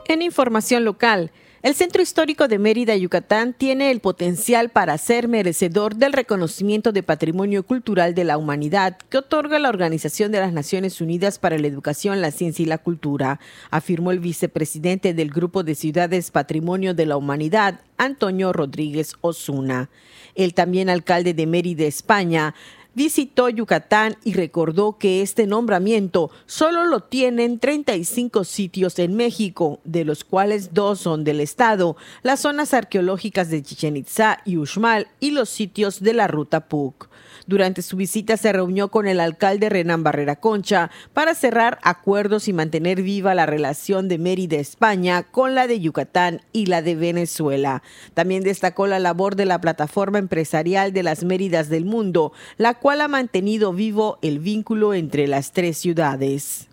[0.08, 1.32] En información local,
[1.64, 7.02] el Centro Histórico de Mérida, Yucatán, tiene el potencial para ser merecedor del reconocimiento de
[7.02, 11.68] Patrimonio Cultural de la Humanidad que otorga la Organización de las Naciones Unidas para la
[11.68, 13.40] Educación, la Ciencia y la Cultura,
[13.72, 19.90] afirmó el vicepresidente del Grupo de Ciudades Patrimonio de la Humanidad, Antonio Rodríguez Osuna.
[20.36, 22.54] El también alcalde de Mérida, España,
[22.98, 30.04] visitó Yucatán y recordó que este nombramiento solo lo tienen 35 sitios en México, de
[30.04, 35.30] los cuales dos son del estado, las zonas arqueológicas de Chichen Itza y Uxmal y
[35.30, 37.08] los sitios de la ruta PUC.
[37.46, 42.54] Durante su visita se reunió con el alcalde Renan Barrera Concha para cerrar acuerdos y
[42.54, 47.84] mantener viva la relación de Mérida, España, con la de Yucatán y la de Venezuela.
[48.14, 53.02] También destacó la labor de la plataforma empresarial de las Méridas del mundo, la cual
[53.02, 56.67] ha mantenido vivo el vínculo entre las tres ciudades.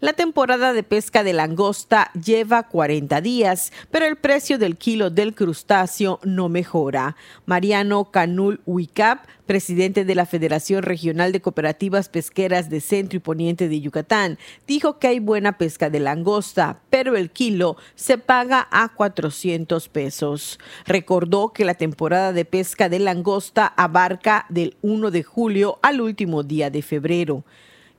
[0.00, 5.34] La temporada de pesca de langosta lleva 40 días, pero el precio del kilo del
[5.34, 7.16] crustáceo no mejora.
[7.44, 13.68] Mariano Canul Huicap, presidente de la Federación Regional de Cooperativas Pesqueras de Centro y Poniente
[13.68, 18.94] de Yucatán, dijo que hay buena pesca de langosta, pero el kilo se paga a
[18.94, 20.58] 400 pesos.
[20.86, 26.42] Recordó que la temporada de pesca de langosta abarca del 1 de julio al último
[26.42, 27.44] día de febrero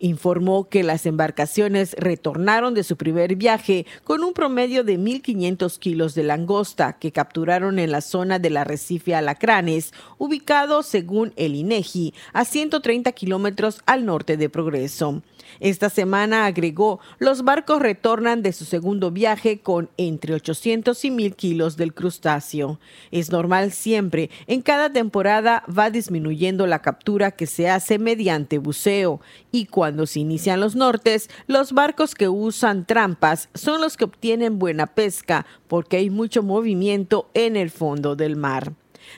[0.02, 6.16] informó que las embarcaciones retornaron de su primer viaje con un promedio de 1.500 kilos
[6.16, 12.44] de langosta que capturaron en la zona del arrecife Alacranes, ubicado según el INEGI a
[12.44, 15.22] 130 kilómetros al norte de Progreso.
[15.62, 21.36] Esta semana agregó, los barcos retornan de su segundo viaje con entre 800 y 1000
[21.36, 22.80] kilos del crustáceo.
[23.12, 29.22] Es normal siempre, en cada temporada va disminuyendo la captura que se hace mediante buceo
[29.52, 34.58] y cuando se inician los nortes, los barcos que usan trampas son los que obtienen
[34.58, 38.74] buena pesca porque hay mucho movimiento en el fondo del mar.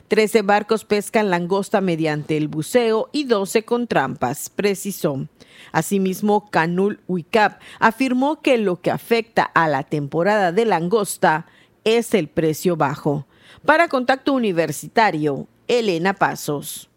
[0.08, 5.28] Trece barcos pescan langosta mediante el buceo y 12 con trampas, precisó.
[5.72, 11.48] Asimismo, Canul Huicap afirmó que lo que afecta a la temporada de langosta
[11.84, 13.28] es el precio bajo.
[13.66, 16.90] Para Contacto Universitario, Elena Pasos.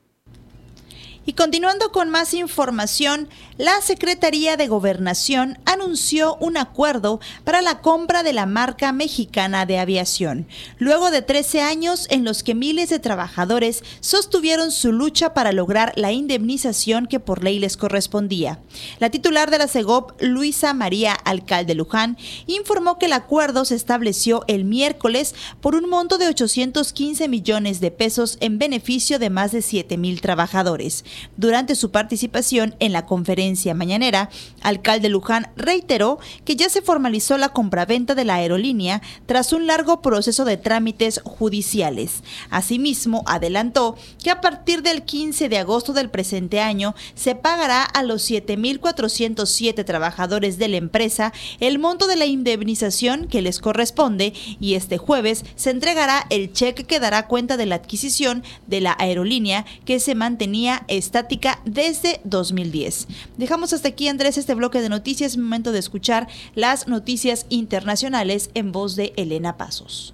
[1.29, 8.22] Y continuando con más información, la Secretaría de Gobernación anunció un acuerdo para la compra
[8.22, 10.47] de la marca mexicana de aviación,
[10.79, 15.93] luego de 13 años en los que miles de trabajadores sostuvieron su lucha para lograr
[15.97, 18.61] la indemnización que por ley les correspondía.
[19.01, 24.45] La titular de la CEGOP, Luisa María Alcalde Luján, informó que el acuerdo se estableció
[24.47, 29.62] el miércoles por un monto de 815 millones de pesos en beneficio de más de
[29.62, 31.05] 7 mil trabajadores.
[31.36, 34.30] Durante su participación en la conferencia mañanera,
[34.62, 40.02] alcalde Luján reiteró que ya se formalizó la compraventa de la aerolínea tras un largo
[40.02, 42.22] proceso de trámites judiciales.
[42.50, 48.02] Asimismo, adelantó que a partir del 15 de agosto del presente año se pagará a
[48.02, 54.74] los 7.407 trabajadores de la empresa el monto de la indemnización que les corresponde y
[54.74, 59.64] este jueves se entregará el cheque que dará cuenta de la adquisición de la aerolínea
[59.84, 63.07] que se mantenía estática desde 2010.
[63.36, 65.36] Dejamos hasta aquí, Andrés, este bloque de noticias.
[65.36, 70.12] Momento de escuchar las noticias internacionales en voz de Elena Pasos.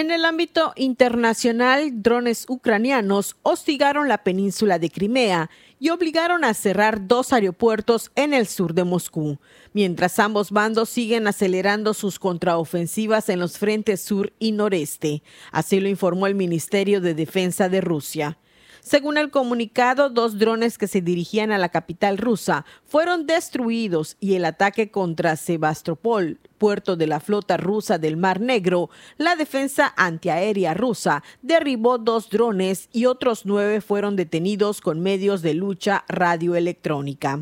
[0.00, 5.50] En el ámbito internacional, drones ucranianos hostigaron la península de Crimea
[5.80, 9.38] y obligaron a cerrar dos aeropuertos en el sur de Moscú,
[9.72, 15.22] mientras ambos bandos siguen acelerando sus contraofensivas en los frentes sur y noreste.
[15.50, 18.38] Así lo informó el Ministerio de Defensa de Rusia.
[18.80, 24.34] Según el comunicado, dos drones que se dirigían a la capital rusa fueron destruidos y
[24.34, 30.74] el ataque contra Sebastopol, puerto de la flota rusa del Mar Negro, la defensa antiaérea
[30.74, 37.40] rusa derribó dos drones y otros nueve fueron detenidos con medios de lucha radioelectrónica.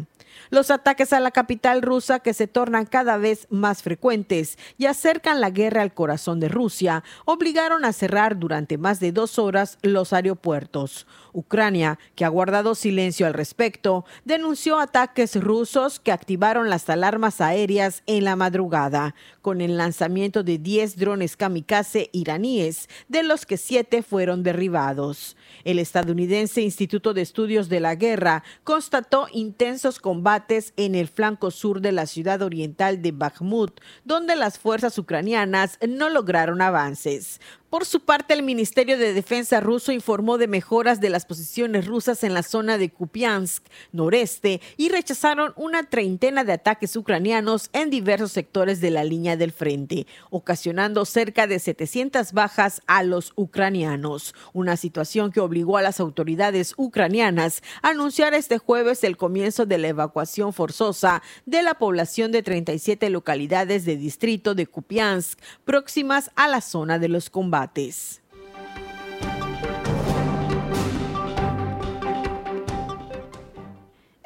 [0.51, 5.41] Los ataques a la capital rusa que se tornan cada vez más frecuentes y acercan
[5.41, 10.12] la guerra al corazón de Rusia obligaron a cerrar durante más de dos horas los
[10.12, 11.07] aeropuertos.
[11.32, 18.03] Ucrania, que ha guardado silencio al respecto, denunció ataques rusos que activaron las alarmas aéreas
[18.07, 24.03] en la madrugada, con el lanzamiento de 10 drones kamikaze iraníes, de los que 7
[24.03, 25.36] fueron derribados.
[25.64, 30.27] El estadounidense Instituto de Estudios de la Guerra constató intensos combates
[30.76, 36.10] en el flanco sur de la ciudad oriental de Bakhmut, donde las fuerzas ucranianas no
[36.10, 37.40] lograron avances.
[37.70, 42.24] Por su parte, el Ministerio de Defensa ruso informó de mejoras de las posiciones rusas
[42.24, 43.62] en la zona de Kupiansk,
[43.92, 49.52] noreste, y rechazaron una treintena de ataques ucranianos en diversos sectores de la línea del
[49.52, 56.00] frente, ocasionando cerca de 700 bajas a los ucranianos, una situación que obligó a las
[56.00, 62.32] autoridades ucranianas a anunciar este jueves el comienzo de la evacuación forzosa de la población
[62.32, 67.57] de 37 localidades de distrito de Kupiansk, próximas a la zona de los combates.
[67.59, 68.27] बातें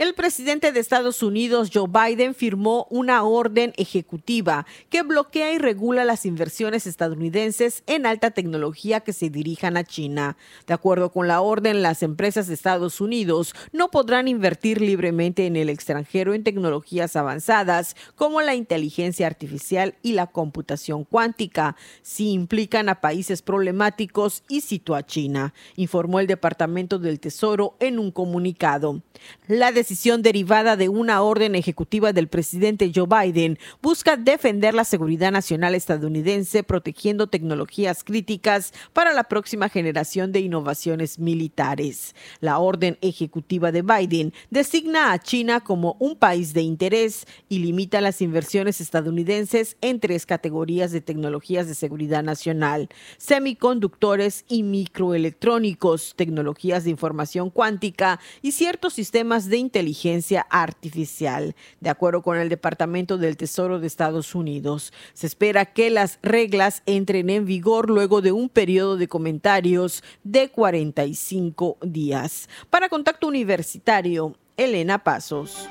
[0.03, 6.05] El presidente de Estados Unidos, Joe Biden, firmó una orden ejecutiva que bloquea y regula
[6.05, 10.37] las inversiones estadounidenses en alta tecnología que se dirijan a China.
[10.67, 15.55] De acuerdo con la orden, las empresas de Estados Unidos no podrán invertir libremente en
[15.55, 22.89] el extranjero en tecnologías avanzadas como la inteligencia artificial y la computación cuántica, si implican
[22.89, 29.01] a países problemáticos y citó a China, informó el Departamento del Tesoro en un comunicado.
[29.47, 29.92] La decisión
[30.23, 36.63] derivada de una orden ejecutiva del presidente Joe Biden busca defender la seguridad nacional estadounidense
[36.63, 42.15] protegiendo tecnologías críticas para la próxima generación de innovaciones militares.
[42.41, 48.01] La orden ejecutiva de Biden designa a China como un país de interés y limita
[48.01, 52.89] las inversiones estadounidenses en tres categorías de tecnologías de seguridad nacional,
[53.19, 61.57] semiconductores y microelectrónicos, tecnologías de información cuántica y ciertos sistemas de inteligencia inteligencia artificial.
[61.81, 66.83] De acuerdo con el Departamento del Tesoro de Estados Unidos, se espera que las reglas
[66.87, 72.49] entren en vigor luego de un periodo de comentarios de 45 días.
[72.71, 75.69] Para Contacto Universitario, Elena Pasos.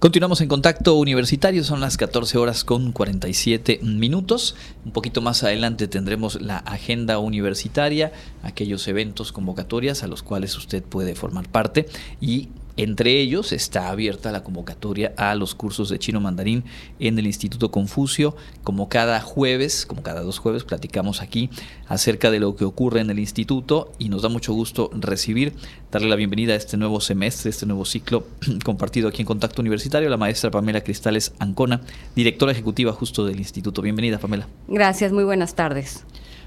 [0.00, 4.56] Continuamos en contacto universitario, son las 14 horas con 47 minutos.
[4.86, 8.10] Un poquito más adelante tendremos la agenda universitaria,
[8.42, 11.86] aquellos eventos, convocatorias a los cuales usted puede formar parte
[12.18, 12.48] y
[12.82, 16.64] entre ellos está abierta la convocatoria a los cursos de chino mandarín
[16.98, 18.34] en el Instituto Confucio.
[18.64, 21.50] Como cada jueves, como cada dos jueves, platicamos aquí
[21.88, 25.52] acerca de lo que ocurre en el instituto y nos da mucho gusto recibir,
[25.92, 28.24] darle la bienvenida a este nuevo semestre, este nuevo ciclo
[28.64, 31.82] compartido aquí en Contacto Universitario, la maestra Pamela Cristales Ancona,
[32.16, 33.82] directora ejecutiva justo del instituto.
[33.82, 34.48] Bienvenida, Pamela.
[34.68, 36.06] Gracias, muy buenas tardes.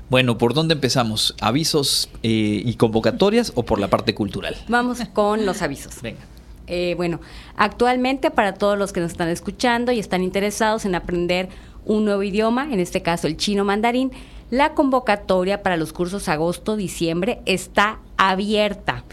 [0.10, 1.36] Bueno, ¿por dónde empezamos?
[1.42, 4.56] ¿Avisos eh, y convocatorias o por la parte cultural?
[4.68, 6.02] Vamos con los avisos.
[6.02, 6.22] Venga.
[6.68, 7.20] Eh, bueno,
[7.58, 11.50] actualmente para todos los que nos están escuchando y están interesados en aprender
[11.86, 14.12] un nuevo idioma, en este caso el chino mandarín,
[14.50, 19.04] la convocatoria para los cursos agosto-diciembre está abierta.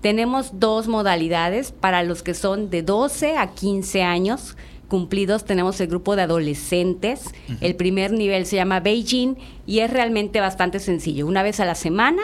[0.00, 4.56] Tenemos dos modalidades para los que son de 12 a 15 años
[4.92, 7.30] cumplidos tenemos el grupo de adolescentes.
[7.62, 9.36] El primer nivel se llama Beijing
[9.66, 11.26] y es realmente bastante sencillo.
[11.26, 12.20] Una vez a la semana,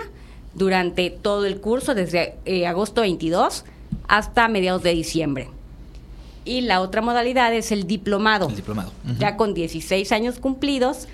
[0.53, 3.64] durante todo el curso, desde eh, agosto 22
[4.07, 5.49] hasta mediados de diciembre.
[6.45, 8.51] Y la otra modalidad es el diplomado.
[8.51, 8.93] El diplomado.
[9.19, 11.09] Ya con 16 años cumplidos,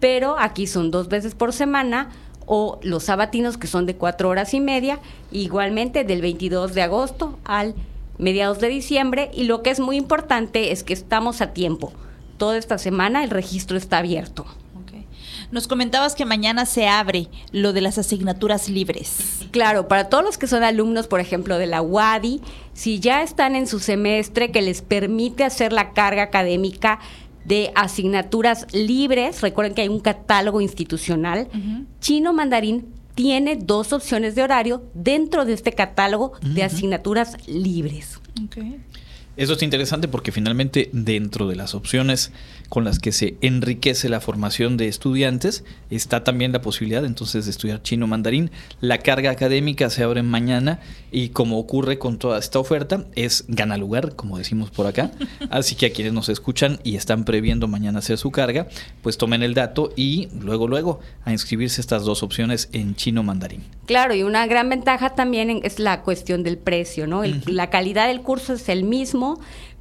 [0.00, 2.08] pero aquí son dos veces por semana
[2.46, 5.00] o los sabatinos que son de cuatro horas y media,
[5.30, 7.74] igualmente del 22 de agosto al
[8.18, 11.92] mediados de diciembre y lo que es muy importante es que estamos a tiempo.
[12.36, 14.46] Toda esta semana el registro está abierto.
[15.50, 19.46] Nos comentabas que mañana se abre lo de las asignaturas libres.
[19.52, 22.40] Claro, para todos los que son alumnos, por ejemplo, de la UADI,
[22.72, 26.98] si ya están en su semestre que les permite hacer la carga académica
[27.44, 31.46] de asignaturas libres, recuerden que hay un catálogo institucional,
[32.00, 38.20] chino mandarín tiene dos opciones de horario dentro de este catálogo de asignaturas libres.
[39.36, 42.30] Eso es interesante porque finalmente dentro de las opciones
[42.68, 47.50] con las que se enriquece la formación de estudiantes está también la posibilidad entonces de
[47.50, 48.50] estudiar chino mandarín.
[48.80, 50.80] La carga académica se abre mañana
[51.10, 55.10] y como ocurre con toda esta oferta es gana lugar, como decimos por acá.
[55.50, 58.68] Así que a quienes nos escuchan y están previendo mañana hacer su carga,
[59.02, 63.64] pues tomen el dato y luego luego a inscribirse estas dos opciones en chino mandarín.
[63.86, 67.22] Claro, y una gran ventaja también es la cuestión del precio, ¿no?
[67.46, 69.23] La calidad del curso es el mismo,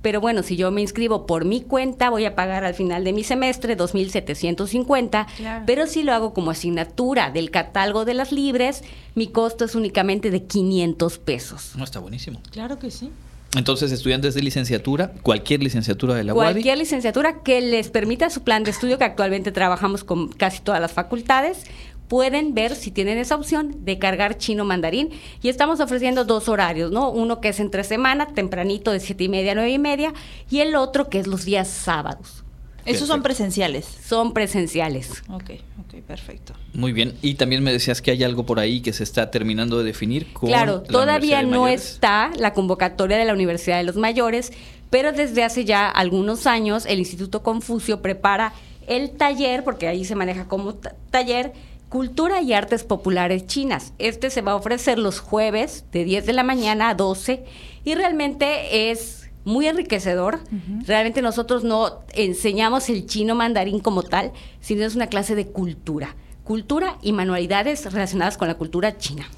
[0.01, 3.13] pero bueno, si yo me inscribo por mi cuenta, voy a pagar al final de
[3.13, 8.83] mi semestre 2.750, pero si lo hago como asignatura del catálogo de las libres,
[9.15, 11.71] mi costo es únicamente de 500 pesos.
[11.75, 12.41] No, está buenísimo.
[12.51, 13.09] Claro que sí.
[13.55, 16.53] Entonces, estudiantes de licenciatura, cualquier licenciatura de la UADI.
[16.53, 20.81] Cualquier licenciatura que les permita su plan de estudio, que actualmente trabajamos con casi todas
[20.81, 21.65] las facultades,
[22.13, 25.09] pueden ver si tienen esa opción de cargar chino mandarín.
[25.41, 27.09] Y estamos ofreciendo dos horarios, ¿no?
[27.09, 30.13] Uno que es entre semana, tempranito de siete y media a nueve y media,
[30.47, 32.43] y el otro que es los días sábados.
[32.85, 33.87] ¿Esos son presenciales?
[34.05, 35.23] Son presenciales.
[35.27, 36.53] Ok, ok, perfecto.
[36.75, 37.15] Muy bien.
[37.23, 40.31] Y también me decías que hay algo por ahí que se está terminando de definir.
[40.33, 44.53] Con claro, todavía no está la convocatoria de la Universidad de los Mayores,
[44.91, 48.53] pero desde hace ya algunos años el Instituto Confucio prepara
[48.85, 50.75] el taller, porque ahí se maneja como
[51.09, 51.53] taller,
[51.93, 53.93] Cultura y Artes Populares Chinas.
[53.99, 57.45] Este se va a ofrecer los jueves de 10 de la mañana a 12
[57.85, 60.39] y realmente es muy enriquecedor.
[60.87, 66.15] Realmente nosotros no enseñamos el chino mandarín como tal, sino es una clase de cultura.
[66.43, 69.29] Cultura y manualidades relacionadas con la cultura china.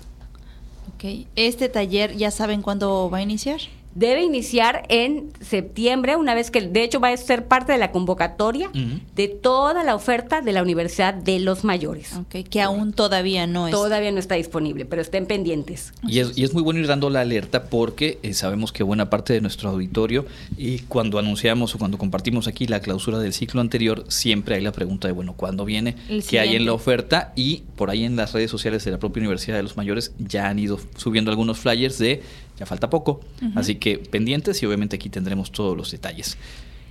[0.96, 3.60] Ok, ¿este taller ya saben cuándo va a iniciar?
[3.96, 7.92] Debe iniciar en septiembre, una vez que de hecho va a ser parte de la
[7.92, 8.70] convocatoria
[9.16, 12.14] de toda la oferta de la Universidad de los Mayores.
[12.50, 13.72] que aún todavía no es.
[13.72, 15.94] Todavía no está disponible, pero estén pendientes.
[16.04, 19.10] Y es, y es muy bueno ir dando la alerta porque eh, sabemos que buena
[19.10, 20.26] parte de nuestro auditorio,
[20.58, 24.74] y cuando anunciamos o cuando compartimos aquí la clausura del ciclo anterior, siempre hay la
[24.74, 25.96] pregunta de, bueno, ¿cuándo viene?
[26.30, 27.32] ¿Qué hay en la oferta?
[27.36, 30.50] Y por ahí en las redes sociales de la propia Universidad de los Mayores ya
[30.50, 32.22] han ido subiendo algunos flyers de
[32.58, 33.22] ya falta poco,
[33.56, 36.38] así que pendientes y obviamente aquí tendremos todos los detalles.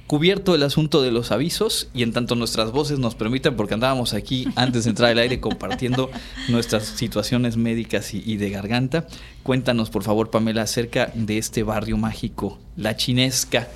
[0.06, 4.12] Cubierto el asunto de los avisos y en tanto nuestras voces nos permitan, porque andábamos
[4.12, 6.10] aquí antes de entrar al aire compartiendo
[6.48, 9.06] nuestras situaciones médicas y, de garganta,
[9.42, 13.68] cuéntanos por favor Pamela acerca de este barrio mágico, La Chinesca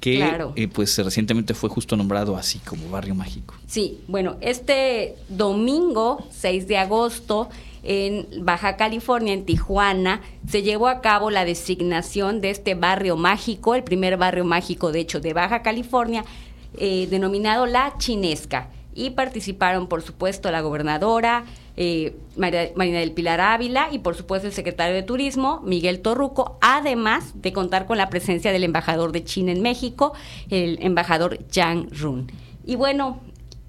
[0.00, 0.22] que
[0.56, 3.54] eh, pues recientemente fue justo nombrado así como barrio mágico.
[3.66, 7.48] Sí, bueno, este domingo 6 de agosto
[7.84, 13.74] en Baja California, en Tijuana, se llevó a cabo la designación de este barrio mágico,
[13.74, 16.24] el primer barrio mágico, de hecho, de Baja California,
[16.78, 18.70] eh, denominado La Chinesca.
[18.94, 21.44] Y participaron, por supuesto, la gobernadora,
[21.76, 27.32] eh, Marina del Pilar Ávila y por supuesto el secretario de Turismo, Miguel Torruco, además
[27.34, 30.12] de contar con la presencia del embajador de China en México,
[30.50, 32.32] el embajador Yang Run.
[32.64, 33.20] Y bueno,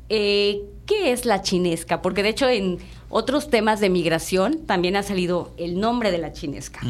[0.10, 2.04] eh, ¿qué es la chinesca?
[2.04, 2.78] Porque de hecho en
[3.16, 6.82] otros temas de migración también ha salido el nombre de la chinesca.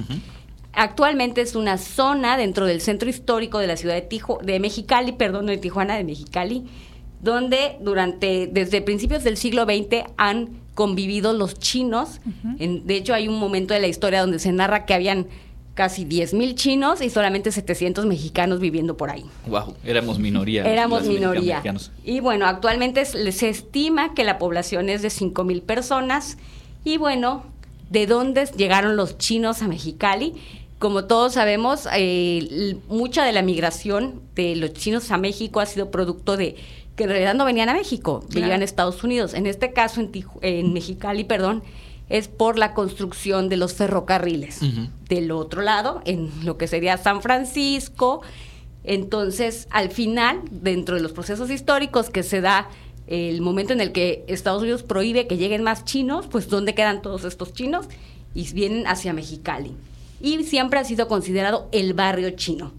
[0.73, 5.11] Actualmente es una zona dentro del centro histórico de la ciudad de, Tijo, de Mexicali,
[5.11, 6.65] perdón, de Tijuana, de Mexicali,
[7.21, 12.21] donde durante, desde principios del siglo XX han convivido los chinos.
[12.57, 15.27] de hecho, hay un momento de la historia donde se narra que habían
[15.75, 19.25] casi 10.000 chinos y solamente 700 mexicanos viviendo por ahí.
[19.45, 20.63] Wow, éramos minoría.
[20.63, 21.61] Éramos minoría.
[22.03, 26.37] Y bueno, actualmente se estima que la población es de 5.000 personas.
[26.85, 27.43] Y bueno,
[27.89, 30.33] ¿de dónde llegaron los chinos a Mexicali?
[30.79, 35.91] Como todos sabemos, eh, mucha de la migración de los chinos a México ha sido
[35.91, 36.55] producto de
[36.95, 39.33] que en realidad no venían a México, vivían en Estados Unidos.
[39.33, 40.09] En este caso, en,
[40.41, 41.63] en Mexicali, perdón,
[42.09, 44.59] es por la construcción de los ferrocarriles.
[45.09, 48.21] Del otro lado, en lo que sería San Francisco.
[48.83, 52.69] Entonces, al final, dentro de los procesos históricos que se da
[53.07, 57.01] el momento en el que Estados Unidos prohíbe que lleguen más chinos, pues ¿dónde quedan
[57.01, 57.87] todos estos chinos?
[58.33, 59.75] Y vienen hacia Mexicali.
[60.21, 62.71] Y siempre ha sido considerado el barrio chino.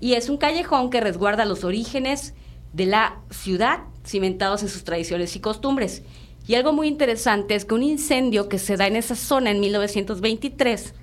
[0.00, 2.34] Y es un callejón que resguarda los orígenes
[2.72, 6.02] de la ciudad, cimentados en sus tradiciones y costumbres.
[6.48, 9.60] Y algo muy interesante es que un incendio que se da en esa zona en
[9.60, 10.94] 1923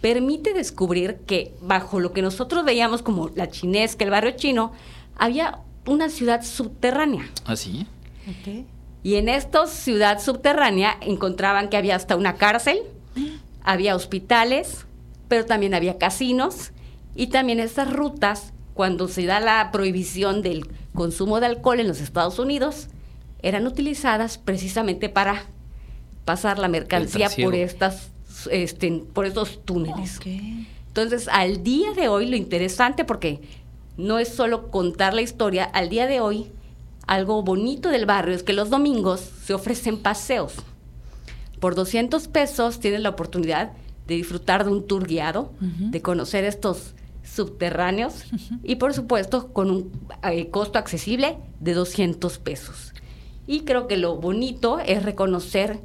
[0.00, 4.72] permite descubrir que bajo lo que nosotros veíamos como la chinesca, el barrio chino,
[5.16, 7.30] había una ciudad subterránea.
[7.44, 7.86] ¿Ah, sí?
[9.04, 12.80] Y en esta ciudad subterránea encontraban que había hasta una cárcel,
[13.62, 14.86] había hospitales,
[15.28, 16.72] pero también había casinos
[17.14, 22.00] y también estas rutas, cuando se da la prohibición del consumo de alcohol en los
[22.00, 22.88] Estados Unidos,
[23.42, 25.44] eran utilizadas precisamente para
[26.24, 28.10] pasar la mercancía por estas
[28.50, 30.18] este, por estos túneles.
[30.88, 33.40] Entonces, al día de hoy, lo interesante, porque
[33.96, 36.46] no es solo contar la historia, al día de hoy,
[37.06, 40.54] algo bonito del barrio es que los domingos se ofrecen paseos.
[41.58, 43.72] Por 200 pesos tienes la oportunidad
[44.06, 48.24] de disfrutar de un tour guiado, de conocer estos subterráneos
[48.62, 49.92] y por supuesto con un
[50.24, 52.89] eh, costo accesible de 200 pesos.
[53.46, 55.80] Y creo que lo bonito es reconocer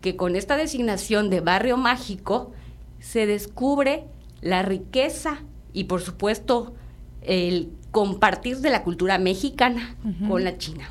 [0.00, 2.52] que con esta designación de barrio mágico
[3.00, 4.04] se descubre
[4.40, 5.42] la riqueza
[5.72, 6.74] y por supuesto
[7.22, 9.96] el compartir de la cultura mexicana
[10.28, 10.90] con la China.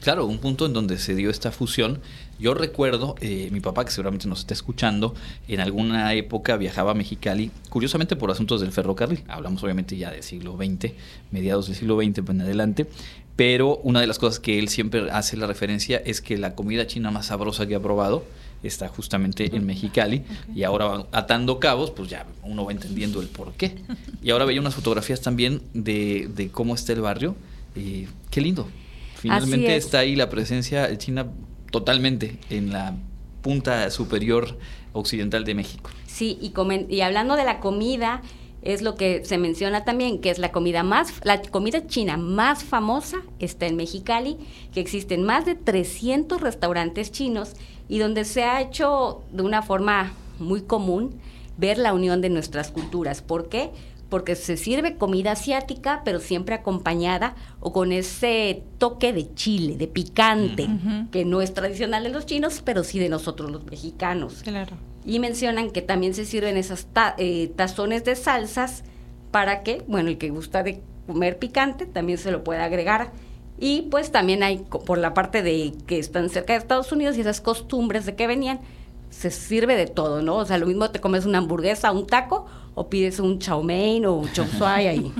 [0.00, 2.00] Claro, un punto en donde se dio esta fusión.
[2.38, 5.14] Yo recuerdo, eh, mi papá, que seguramente nos está escuchando,
[5.48, 9.24] en alguna época viajaba a Mexicali, curiosamente por asuntos del ferrocarril.
[9.26, 10.92] Hablamos obviamente ya del siglo XX,
[11.32, 12.86] mediados del siglo XX en adelante
[13.38, 16.88] pero una de las cosas que él siempre hace la referencia es que la comida
[16.88, 18.24] china más sabrosa que ha probado
[18.64, 20.24] está justamente en Mexicali
[20.56, 23.76] y ahora atando cabos, pues ya uno va entendiendo el por qué.
[24.24, 27.36] Y ahora veía unas fotografías también de, de cómo está el barrio.
[27.76, 28.66] Y qué lindo.
[29.14, 31.28] Finalmente está ahí la presencia china
[31.70, 32.96] totalmente en la
[33.40, 34.58] punta superior
[34.92, 35.90] occidental de México.
[36.08, 36.52] Sí, y,
[36.92, 38.20] y hablando de la comida,
[38.62, 42.64] es lo que se menciona también, que es la comida más, la comida china más
[42.64, 44.36] famosa está en Mexicali,
[44.72, 47.54] que existen más de 300 restaurantes chinos
[47.88, 51.20] y donde se ha hecho de una forma muy común
[51.56, 53.22] ver la unión de nuestras culturas.
[53.22, 53.70] ¿Por qué?
[54.08, 59.86] Porque se sirve comida asiática, pero siempre acompañada o con ese toque de chile, de
[59.86, 60.66] picante,
[61.12, 64.42] que no es tradicional de los chinos, pero sí de nosotros los mexicanos.
[64.42, 64.76] Claro
[65.08, 66.86] y mencionan que también se sirven esas
[67.16, 68.84] eh, tazones de salsas
[69.30, 73.12] para que, bueno, el que gusta de comer picante también se lo pueda agregar.
[73.58, 77.22] Y pues también hay, por la parte de que están cerca de Estados Unidos y
[77.22, 78.60] esas costumbres de que venían,
[79.08, 80.36] se sirve de todo, ¿no?
[80.36, 82.44] O sea, lo mismo te comes una hamburguesa, un taco,
[82.78, 85.12] o pides un chow mein o un suey ahí.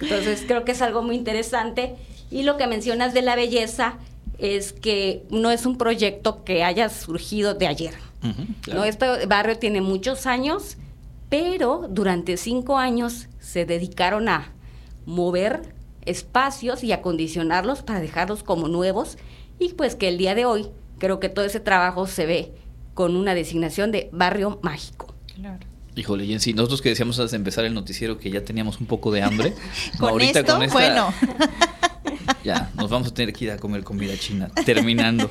[0.00, 1.96] Entonces creo que es algo muy interesante.
[2.30, 3.94] Y lo que mencionas de la belleza
[4.38, 7.94] es que no es un proyecto que haya surgido de ayer
[8.72, 8.84] ¿no?
[8.84, 10.76] Este barrio tiene muchos años,
[11.28, 14.52] pero durante cinco años se dedicaron a
[15.06, 19.18] mover espacios y acondicionarlos para dejarlos como nuevos
[19.58, 22.52] y pues que el día de hoy creo que todo ese trabajo se ve
[22.94, 25.14] con una designación de barrio mágico.
[25.34, 25.66] Claro.
[25.98, 29.10] Híjole, Jensi, nosotros que decíamos antes de empezar el noticiero que ya teníamos un poco
[29.10, 29.52] de hambre.
[29.98, 30.56] ¿Con ahorita esto?
[30.56, 31.12] con bueno.
[32.44, 35.28] Ya, nos vamos a tener que ir a comer comida china, terminando.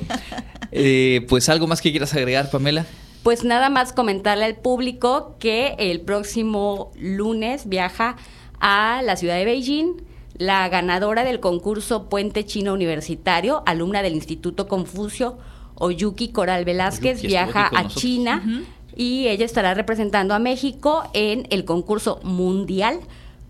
[0.70, 2.84] Eh, pues algo más que quieras agregar, Pamela.
[3.22, 8.16] Pues nada más comentarle al público que el próximo lunes viaja
[8.60, 10.02] a la ciudad de Beijing
[10.36, 15.38] la ganadora del concurso Puente Chino Universitario, alumna del Instituto Confucio,
[15.76, 18.02] Oyuki Coral Velázquez Oyuki viaja a nosotros.
[18.02, 18.66] China
[18.96, 23.00] y ella estará representando a México en el concurso mundial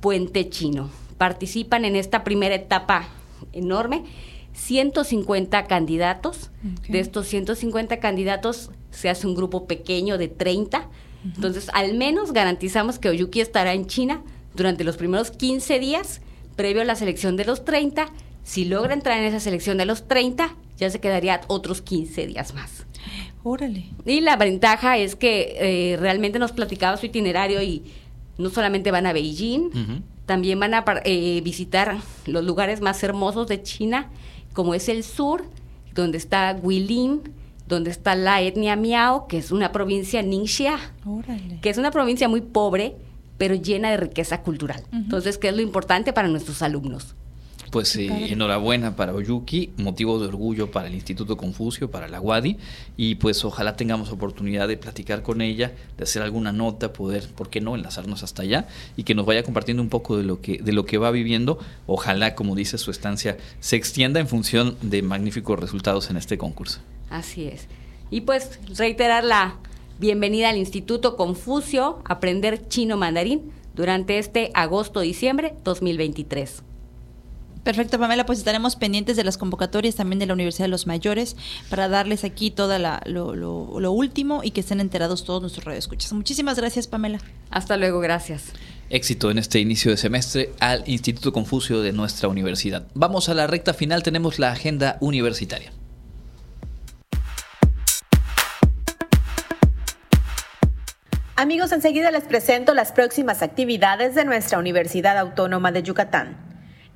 [0.00, 0.90] Puente Chino.
[1.16, 3.08] Participan en esta primera etapa
[3.52, 4.04] enorme
[4.54, 6.50] 150 candidatos.
[6.88, 10.88] De estos 150 candidatos se hace un grupo pequeño de 30.
[11.24, 14.22] Entonces, al menos garantizamos que Oyuki estará en China
[14.54, 16.20] durante los primeros 15 días
[16.56, 18.08] previo a la selección de los 30.
[18.42, 22.54] Si logra entrar en esa selección de los 30, ya se quedaría otros 15 días
[22.54, 22.87] más.
[23.42, 23.86] Órale.
[24.04, 25.56] Y la ventaja es que
[25.92, 27.82] eh, realmente nos platicaba su itinerario y
[28.36, 29.70] no solamente van a Beijing,
[30.26, 34.08] también van a par- eh, visitar los lugares más hermosos de China,
[34.52, 35.44] como es el sur,
[35.94, 37.22] donde está Guilin,
[37.66, 41.58] donde está la etnia Miao, que es una provincia Ningxia, Órale.
[41.60, 42.96] que es una provincia muy pobre,
[43.36, 44.82] pero llena de riqueza cultural.
[44.92, 47.14] Entonces, ¿qué es lo importante para nuestros alumnos?
[47.70, 52.56] Pues eh, enhorabuena para Oyuki, motivo de orgullo para el Instituto Confucio, para la UADI,
[52.96, 57.50] y pues ojalá tengamos oportunidad de platicar con ella, de hacer alguna nota, poder, ¿por
[57.50, 60.58] qué no?, enlazarnos hasta allá y que nos vaya compartiendo un poco de lo que,
[60.58, 61.58] de lo que va viviendo.
[61.86, 66.80] Ojalá, como dice, su estancia se extienda en función de magníficos resultados en este concurso.
[67.10, 67.66] Así es.
[68.10, 69.56] Y pues reiterar la
[69.98, 76.62] bienvenida al Instituto Confucio, aprender chino mandarín durante este agosto-diciembre 2023.
[77.62, 81.36] Perfecto, Pamela, pues estaremos pendientes de las convocatorias también de la Universidad de los Mayores
[81.68, 86.12] para darles aquí todo lo, lo, lo último y que estén enterados todos nuestros radioescuchas.
[86.12, 87.18] Muchísimas gracias, Pamela.
[87.50, 88.52] Hasta luego, gracias.
[88.90, 92.86] Éxito en este inicio de semestre al Instituto Confucio de nuestra universidad.
[92.94, 95.72] Vamos a la recta final, tenemos la agenda universitaria.
[101.36, 106.36] Amigos, enseguida les presento las próximas actividades de nuestra Universidad Autónoma de Yucatán.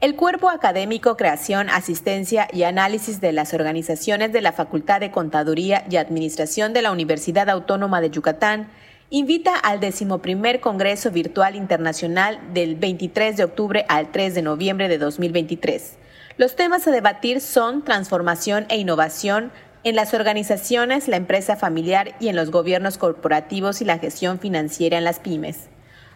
[0.02, 5.84] El Cuerpo Académico Creación, Asistencia y Análisis de las Organizaciones de la Facultad de Contaduría
[5.88, 8.68] y Administración de la Universidad Autónoma de Yucatán
[9.10, 14.98] invita al 11 Congreso Virtual Internacional del 23 de octubre al 3 de noviembre de
[14.98, 15.98] 2023.
[16.36, 19.52] Los temas a debatir son transformación e innovación
[19.84, 24.98] en las organizaciones, la empresa familiar y en los gobiernos corporativos y la gestión financiera
[24.98, 25.68] en las pymes.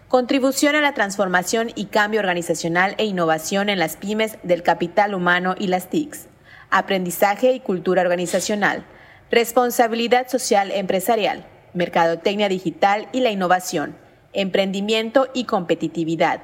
[0.08, 5.56] Contribución a la transformación y cambio organizacional e innovación en las pymes del capital humano
[5.58, 6.28] y las TICs.
[6.70, 8.84] Aprendizaje y cultura organizacional.
[9.32, 11.44] Responsabilidad social empresarial.
[11.74, 13.96] Mercadotecnia digital y la innovación.
[14.32, 16.42] Emprendimiento y competitividad.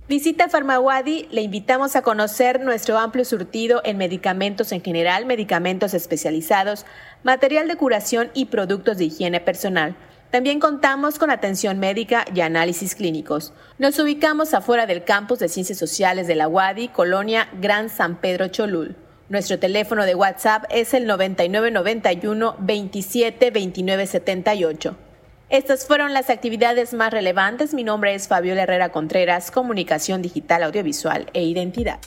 [0.08, 6.86] Visita Farmawadi, le invitamos a conocer nuestro amplio surtido en medicamentos en general, medicamentos especializados,
[7.24, 9.95] material de curación y productos de higiene personal.
[10.30, 13.54] También contamos con atención médica y análisis clínicos.
[13.80, 18.49] Nos ubicamos afuera del campus de Ciencias Sociales de la UADI, Colonia Gran San Pedro
[18.49, 18.95] Cholul.
[19.30, 24.97] Nuestro teléfono de WhatsApp es el 9991 27 29 78.
[25.54, 27.76] Estas fueron las actividades más relevantes.
[27.76, 31.99] Mi nombre es Fabiola Herrera Contreras, Comunicación Digital, Audiovisual e Identidad.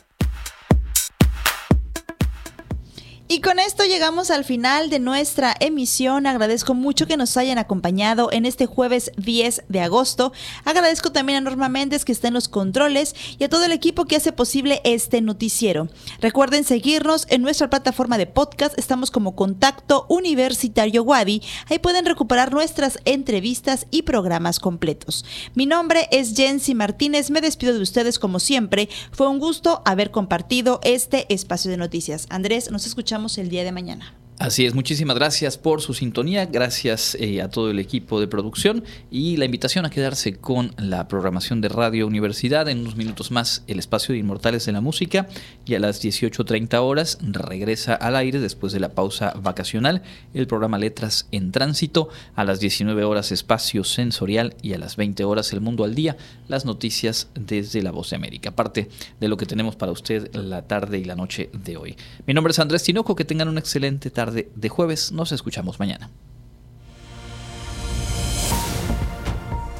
[3.28, 6.28] Y con esto llegamos al final de nuestra emisión.
[6.28, 10.32] Agradezco mucho que nos hayan acompañado en este jueves 10 de agosto.
[10.64, 14.04] Agradezco también a Norma Méndez que está en los controles y a todo el equipo
[14.04, 15.88] que hace posible este noticiero.
[16.20, 18.78] Recuerden seguirnos en nuestra plataforma de podcast.
[18.78, 21.42] Estamos como Contacto Universitario Wadi.
[21.68, 25.24] Ahí pueden recuperar nuestras entrevistas y programas completos.
[25.56, 27.32] Mi nombre es Jensi Martínez.
[27.32, 28.88] Me despido de ustedes como siempre.
[29.10, 32.26] Fue un gusto haber compartido este espacio de noticias.
[32.30, 34.12] Andrés, nos escuchamos el día de mañana.
[34.39, 38.84] Así es, muchísimas gracias por su sintonía, gracias eh, a todo el equipo de producción
[39.11, 42.68] y la invitación a quedarse con la programación de Radio Universidad.
[42.68, 45.26] En unos minutos más, el espacio de Inmortales de la Música
[45.64, 50.03] y a las 18.30 horas regresa al aire después de la pausa vacacional
[50.34, 52.11] el programa Letras en Tránsito.
[52.34, 56.18] A las 19 horas, Espacio Sensorial y a las 20 horas, El Mundo al Día,
[56.47, 58.55] las noticias desde la Voz de América.
[58.55, 61.97] Parte de lo que tenemos para usted la tarde y la noche de hoy.
[62.26, 65.12] Mi nombre es Andrés Tinoco, que tengan una excelente de jueves.
[65.12, 66.10] Nos escuchamos mañana.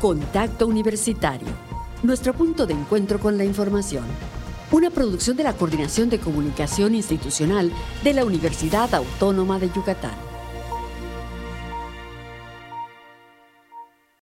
[0.01, 1.49] Contacto Universitario.
[2.03, 4.05] Nuestro punto de encuentro con la información.
[4.71, 7.73] Una producción de la Coordinación de Comunicación Institucional
[8.05, 10.26] de la Universidad Autónoma de Yucatán.